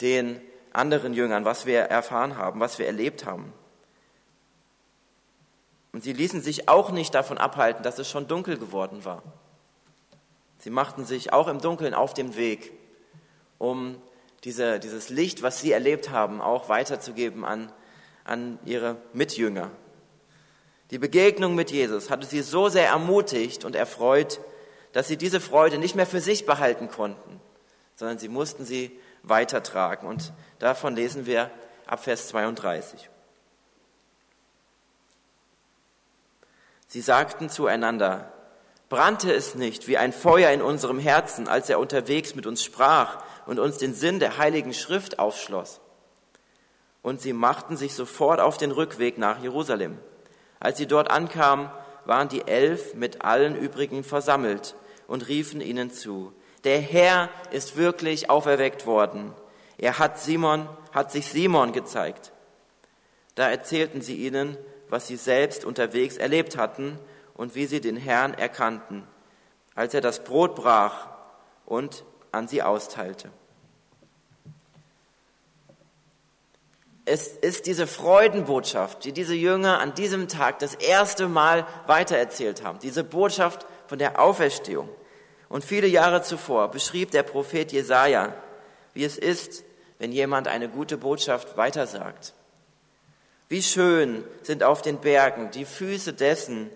den 0.00 0.40
anderen 0.72 1.14
Jüngern, 1.14 1.44
was 1.44 1.66
wir 1.66 1.82
erfahren 1.82 2.36
haben, 2.36 2.58
was 2.58 2.80
wir 2.80 2.86
erlebt 2.88 3.24
haben. 3.24 3.52
Und 5.92 6.04
sie 6.04 6.12
ließen 6.12 6.42
sich 6.42 6.68
auch 6.68 6.90
nicht 6.90 7.14
davon 7.14 7.38
abhalten, 7.38 7.82
dass 7.82 7.98
es 7.98 8.08
schon 8.08 8.28
dunkel 8.28 8.58
geworden 8.58 9.04
war. 9.04 9.22
Sie 10.58 10.70
machten 10.70 11.04
sich 11.04 11.32
auch 11.32 11.48
im 11.48 11.60
Dunkeln 11.60 11.94
auf 11.94 12.14
den 12.14 12.36
Weg, 12.36 12.72
um 13.58 13.96
diese, 14.44 14.80
dieses 14.80 15.08
Licht, 15.08 15.42
was 15.42 15.60
sie 15.60 15.72
erlebt 15.72 16.10
haben, 16.10 16.40
auch 16.40 16.68
weiterzugeben 16.68 17.44
an, 17.44 17.72
an 18.24 18.58
ihre 18.64 18.96
Mitjünger. 19.12 19.70
Die 20.90 20.98
Begegnung 20.98 21.54
mit 21.54 21.70
Jesus 21.70 22.10
hatte 22.10 22.26
sie 22.26 22.42
so 22.42 22.68
sehr 22.68 22.88
ermutigt 22.88 23.64
und 23.64 23.76
erfreut, 23.76 24.40
dass 24.92 25.08
sie 25.08 25.16
diese 25.16 25.40
Freude 25.40 25.78
nicht 25.78 25.94
mehr 25.94 26.06
für 26.06 26.20
sich 26.20 26.46
behalten 26.46 26.88
konnten, 26.88 27.40
sondern 27.94 28.18
sie 28.18 28.28
mussten 28.28 28.64
sie 28.64 28.98
weitertragen. 29.22 30.06
Und 30.08 30.32
davon 30.58 30.96
lesen 30.96 31.26
wir 31.26 31.50
ab 31.86 32.04
Vers 32.04 32.28
32. 32.28 33.10
Sie 36.88 37.02
sagten 37.02 37.50
zueinander, 37.50 38.32
brannte 38.88 39.32
es 39.32 39.54
nicht 39.54 39.88
wie 39.88 39.98
ein 39.98 40.12
Feuer 40.12 40.50
in 40.50 40.62
unserem 40.62 40.98
Herzen, 40.98 41.46
als 41.46 41.68
er 41.68 41.78
unterwegs 41.78 42.34
mit 42.34 42.46
uns 42.46 42.64
sprach 42.64 43.22
und 43.46 43.58
uns 43.58 43.76
den 43.76 43.94
Sinn 43.94 44.18
der 44.20 44.38
heiligen 44.38 44.72
Schrift 44.72 45.18
aufschloss. 45.18 45.80
Und 47.02 47.20
sie 47.20 47.34
machten 47.34 47.76
sich 47.76 47.94
sofort 47.94 48.40
auf 48.40 48.56
den 48.56 48.70
Rückweg 48.70 49.18
nach 49.18 49.42
Jerusalem. 49.42 49.98
Als 50.60 50.78
sie 50.78 50.86
dort 50.86 51.10
ankamen, 51.10 51.70
waren 52.06 52.30
die 52.30 52.48
Elf 52.48 52.94
mit 52.94 53.22
allen 53.22 53.54
übrigen 53.54 54.02
versammelt 54.02 54.74
und 55.06 55.28
riefen 55.28 55.60
ihnen 55.60 55.90
zu, 55.92 56.32
der 56.64 56.80
Herr 56.80 57.28
ist 57.50 57.76
wirklich 57.76 58.30
auferweckt 58.30 58.86
worden. 58.86 59.34
Er 59.76 59.98
hat 59.98 60.18
Simon, 60.18 60.68
hat 60.92 61.12
sich 61.12 61.26
Simon 61.26 61.72
gezeigt. 61.72 62.32
Da 63.34 63.48
erzählten 63.48 64.00
sie 64.00 64.16
ihnen, 64.16 64.56
was 64.90 65.06
sie 65.06 65.16
selbst 65.16 65.64
unterwegs 65.64 66.16
erlebt 66.16 66.56
hatten 66.56 66.98
und 67.34 67.54
wie 67.54 67.66
sie 67.66 67.80
den 67.80 67.96
Herrn 67.96 68.34
erkannten, 68.34 69.06
als 69.74 69.94
er 69.94 70.00
das 70.00 70.24
Brot 70.24 70.54
brach 70.54 71.08
und 71.66 72.04
an 72.32 72.48
sie 72.48 72.62
austeilte. 72.62 73.30
Es 77.04 77.28
ist 77.28 77.64
diese 77.66 77.86
Freudenbotschaft, 77.86 79.04
die 79.04 79.12
diese 79.12 79.34
Jünger 79.34 79.78
an 79.78 79.94
diesem 79.94 80.28
Tag 80.28 80.58
das 80.58 80.74
erste 80.74 81.26
Mal 81.26 81.66
weitererzählt 81.86 82.62
haben. 82.62 82.80
Diese 82.80 83.02
Botschaft 83.02 83.64
von 83.86 83.98
der 83.98 84.20
Auferstehung. 84.20 84.90
Und 85.48 85.64
viele 85.64 85.86
Jahre 85.86 86.22
zuvor 86.22 86.70
beschrieb 86.70 87.10
der 87.10 87.22
Prophet 87.22 87.72
Jesaja, 87.72 88.34
wie 88.92 89.04
es 89.04 89.16
ist, 89.16 89.64
wenn 89.98 90.12
jemand 90.12 90.48
eine 90.48 90.68
gute 90.68 90.98
Botschaft 90.98 91.56
weitersagt. 91.56 92.34
Wie 93.48 93.62
schön 93.62 94.24
sind 94.42 94.62
auf 94.62 94.82
den 94.82 94.98
Bergen 94.98 95.50
die 95.50 95.64
Füße 95.64 96.12
dessen, 96.12 96.70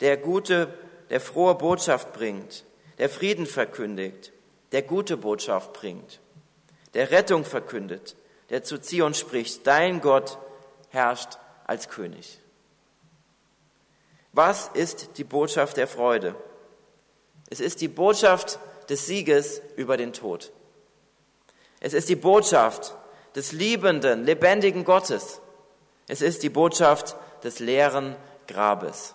der 0.00 0.16
gute, 0.16 0.72
der 1.10 1.20
frohe 1.20 1.54
Botschaft 1.54 2.12
bringt, 2.12 2.64
der 2.98 3.10
Frieden 3.10 3.46
verkündigt, 3.46 4.32
der 4.72 4.82
gute 4.82 5.16
Botschaft 5.16 5.72
bringt, 5.74 6.20
der 6.94 7.10
Rettung 7.10 7.44
verkündet, 7.44 8.16
der 8.50 8.62
zu 8.62 8.78
Zion 8.78 9.14
spricht, 9.14 9.66
dein 9.66 10.00
Gott 10.00 10.38
herrscht 10.88 11.38
als 11.66 11.88
König. 11.88 12.40
Was 14.32 14.68
ist 14.74 15.18
die 15.18 15.24
Botschaft 15.24 15.76
der 15.76 15.86
Freude? 15.86 16.34
Es 17.50 17.60
ist 17.60 17.80
die 17.80 17.88
Botschaft 17.88 18.58
des 18.88 19.06
Sieges 19.06 19.60
über 19.76 19.96
den 19.96 20.12
Tod. 20.12 20.52
Es 21.80 21.92
ist 21.92 22.08
die 22.08 22.16
Botschaft 22.16 22.96
des 23.34 23.52
liebenden, 23.52 24.24
lebendigen 24.24 24.84
Gottes. 24.84 25.40
Es 26.06 26.22
ist 26.22 26.42
die 26.42 26.48
Botschaft 26.48 27.16
des 27.42 27.58
leeren 27.58 28.16
Grabes. 28.46 29.14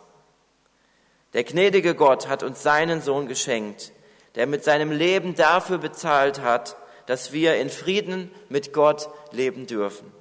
Der 1.33 1.43
gnädige 1.43 1.93
Gott 1.93 2.27
hat 2.27 2.41
uns 2.41 2.63
seinen 2.63 3.01
Sohn 3.01 3.27
geschenkt, 3.27 3.91
der 4.35 4.47
mit 4.47 4.63
seinem 4.63 4.91
Leben 4.91 5.35
dafür 5.35 5.77
bezahlt 5.77 6.41
hat, 6.41 6.75
dass 7.05 7.31
wir 7.31 7.55
in 7.57 7.69
Frieden 7.69 8.31
mit 8.49 8.73
Gott 8.73 9.09
leben 9.31 9.67
dürfen. 9.67 10.11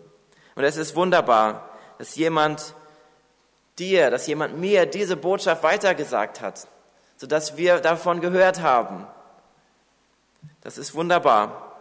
Und 0.55 0.65
es 0.65 0.77
ist 0.77 0.97
wunderbar, 0.97 1.71
dass 1.99 2.17
jemand 2.17 2.75
dir, 3.79 4.11
dass 4.11 4.27
jemand 4.27 4.59
mir 4.59 4.87
diese 4.87 5.17
Botschaft 5.17 5.63
weitergesagt 5.63 6.41
hat, 6.41 6.67
sodass 7.17 7.57
wir 7.57 7.79
davon 7.81 8.21
gehört 8.21 8.61
haben. 8.61 9.07
Das 10.63 10.79
ist 10.79 10.95
wunderbar. 10.95 11.77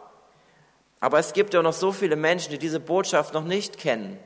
Aber 0.99 1.19
es 1.19 1.33
gibt 1.33 1.53
ja 1.53 1.61
noch 1.61 1.73
so 1.73 1.91
viele 1.91 2.15
Menschen, 2.15 2.51
die 2.51 2.57
diese 2.57 2.79
Botschaft 2.79 3.33
noch 3.33 3.43
nicht 3.43 3.77
kennen, 3.77 4.19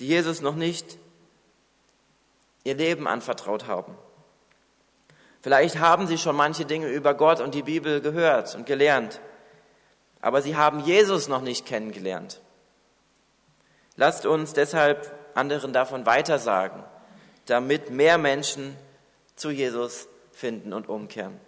die 0.00 0.08
Jesus 0.08 0.40
noch 0.40 0.54
nicht 0.54 0.98
ihr 2.64 2.74
Leben 2.74 3.06
anvertraut 3.06 3.66
haben. 3.66 3.96
Vielleicht 5.42 5.78
haben 5.78 6.06
sie 6.06 6.18
schon 6.18 6.36
manche 6.36 6.64
Dinge 6.64 6.88
über 6.88 7.14
Gott 7.14 7.40
und 7.40 7.54
die 7.54 7.62
Bibel 7.62 8.00
gehört 8.00 8.54
und 8.54 8.66
gelernt, 8.66 9.20
aber 10.20 10.42
sie 10.42 10.56
haben 10.56 10.80
Jesus 10.80 11.28
noch 11.28 11.40
nicht 11.42 11.66
kennengelernt. 11.66 12.40
Lasst 13.96 14.26
uns 14.26 14.52
deshalb 14.52 15.14
anderen 15.34 15.72
davon 15.72 16.06
weitersagen, 16.06 16.82
damit 17.46 17.90
mehr 17.90 18.18
Menschen 18.18 18.76
zu 19.36 19.50
Jesus 19.50 20.08
finden 20.32 20.72
und 20.72 20.88
umkehren. 20.88 21.38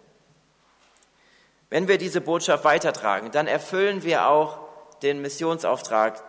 Wenn 1.71 1.88
wir 1.88 1.97
diese 1.97 2.21
Botschaft 2.21 2.65
weitertragen, 2.65 3.31
dann 3.31 3.47
erfüllen 3.47 4.03
wir 4.03 4.27
auch 4.27 4.59
den 5.03 5.23
Missionsauftrag, 5.23 6.23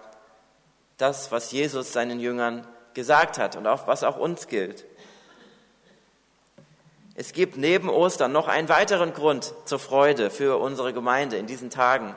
das, 0.98 1.32
was 1.32 1.52
Jesus 1.52 1.94
seinen 1.94 2.20
Jüngern 2.20 2.68
gesagt 2.94 3.38
hat 3.38 3.56
und 3.56 3.68
auch 3.68 3.88
was 3.88 4.04
auch 4.04 4.18
uns 4.18 4.48
gilt. 4.48 4.86
Es 7.16 7.34
gibt 7.34 7.58
neben 7.58 7.90
Ostern 7.90 8.32
noch 8.32 8.48
einen 8.48 8.70
weiteren 8.70 9.14
Grund 9.14 9.54
zur 9.66 9.80
Freude 9.80 10.30
für 10.32 10.60
unsere 10.60 10.94
Gemeinde 10.94 11.38
in 11.38 11.46
diesen 11.46 11.70
Tagen. 11.70 12.16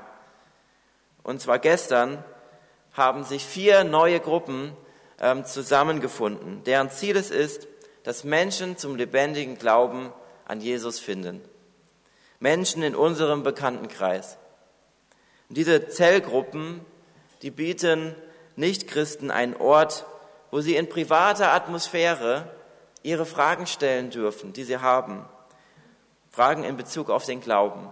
Und 1.22 1.40
zwar 1.40 1.58
gestern 1.58 2.24
haben 2.94 3.24
sich 3.24 3.44
vier 3.44 3.84
neue 3.84 4.20
Gruppen 4.20 4.72
ähm, 5.20 5.44
zusammengefunden, 5.44 6.64
deren 6.64 6.90
Ziel 6.90 7.16
es 7.16 7.30
ist, 7.30 7.68
dass 8.04 8.24
Menschen 8.24 8.78
zum 8.78 8.96
lebendigen 8.96 9.58
Glauben 9.58 10.12
an 10.46 10.60
Jesus 10.60 10.98
finden. 10.98 11.42
Menschen 12.38 12.82
in 12.82 12.94
unserem 12.94 13.42
Bekanntenkreis. 13.42 14.38
Und 15.48 15.58
diese 15.58 15.88
Zellgruppen, 15.88 16.80
die 17.42 17.50
bieten 17.50 18.14
Nichtchristen 18.57 19.31
einen 19.31 19.57
Ort, 19.57 20.05
wo 20.51 20.61
sie 20.61 20.77
in 20.77 20.88
privater 20.88 21.53
Atmosphäre 21.53 22.49
ihre 23.03 23.27
Fragen 23.27 23.66
stellen 23.66 24.11
dürfen, 24.11 24.53
die 24.53 24.64
sie 24.64 24.79
haben. 24.79 25.25
Fragen 26.31 26.64
in 26.64 26.77
Bezug 26.77 27.11
auf 27.11 27.25
den 27.25 27.40
Glauben. 27.40 27.88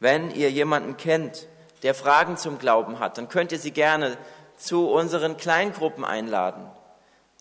Wenn 0.00 0.30
ihr 0.30 0.50
jemanden 0.50 0.96
kennt, 0.96 1.46
der 1.82 1.94
Fragen 1.94 2.36
zum 2.36 2.58
Glauben 2.58 2.98
hat, 2.98 3.18
dann 3.18 3.28
könnt 3.28 3.52
ihr 3.52 3.58
sie 3.58 3.70
gerne 3.70 4.16
zu 4.56 4.88
unseren 4.88 5.36
Kleingruppen 5.36 6.04
einladen. 6.04 6.68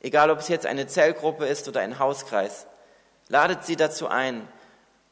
Egal, 0.02 0.30
ob 0.30 0.40
es 0.40 0.50
jetzt 0.50 0.66
eine 0.66 0.88
Zellgruppe 0.88 1.46
ist 1.46 1.68
oder 1.68 1.82
ein 1.82 2.00
Hauskreis. 2.00 2.68
Ladet 3.28 3.66
sie 3.66 3.76
dazu 3.76 4.08
ein. 4.08 4.48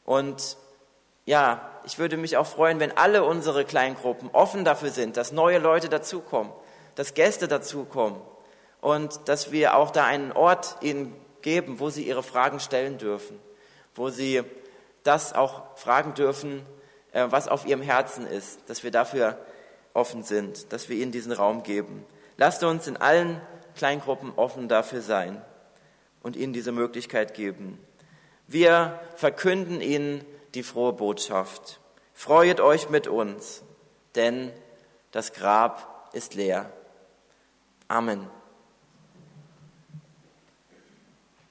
Und 0.04 0.56
ja, 1.24 1.68
ich 1.84 1.98
würde 1.98 2.16
mich 2.16 2.36
auch 2.36 2.46
freuen, 2.46 2.80
wenn 2.80 2.96
alle 2.96 3.24
unsere 3.24 3.64
Kleingruppen 3.64 4.30
offen 4.32 4.64
dafür 4.64 4.90
sind, 4.90 5.16
dass 5.16 5.32
neue 5.32 5.58
Leute 5.58 5.88
dazukommen, 5.88 6.52
dass 6.94 7.14
Gäste 7.14 7.48
dazukommen 7.48 8.20
und 8.80 9.28
dass 9.28 9.52
wir 9.52 9.76
auch 9.76 9.90
da 9.90 10.04
einen 10.04 10.32
Ort 10.32 10.76
ihnen 10.80 11.14
geben, 11.42 11.80
wo 11.80 11.90
sie 11.90 12.06
ihre 12.06 12.22
Fragen 12.22 12.60
stellen 12.60 12.98
dürfen, 12.98 13.38
wo 13.94 14.10
sie 14.10 14.42
das 15.02 15.32
auch 15.32 15.76
fragen 15.76 16.14
dürfen, 16.14 16.62
äh, 17.12 17.26
was 17.28 17.48
auf 17.48 17.66
ihrem 17.66 17.82
Herzen 17.82 18.26
ist, 18.26 18.60
dass 18.68 18.82
wir 18.82 18.90
dafür 18.90 19.38
offen 19.92 20.22
sind, 20.22 20.72
dass 20.72 20.88
wir 20.88 20.96
ihnen 20.96 21.12
diesen 21.12 21.32
Raum 21.32 21.62
geben. 21.62 22.04
Lasst 22.36 22.64
uns 22.64 22.86
in 22.86 22.96
allen 22.96 23.40
Kleingruppen 23.76 24.32
offen 24.36 24.68
dafür 24.68 25.02
sein 25.02 25.40
und 26.22 26.36
ihnen 26.36 26.52
diese 26.52 26.72
Möglichkeit 26.72 27.34
geben. 27.34 27.78
Wir 28.46 29.00
verkünden 29.16 29.80
ihnen 29.80 30.24
die 30.54 30.62
frohe 30.62 30.92
Botschaft. 30.92 31.80
Freuet 32.12 32.60
euch 32.60 32.90
mit 32.90 33.06
uns, 33.06 33.62
denn 34.14 34.52
das 35.12 35.32
Grab 35.32 36.10
ist 36.12 36.34
leer. 36.34 36.70
Amen. 37.94 38.43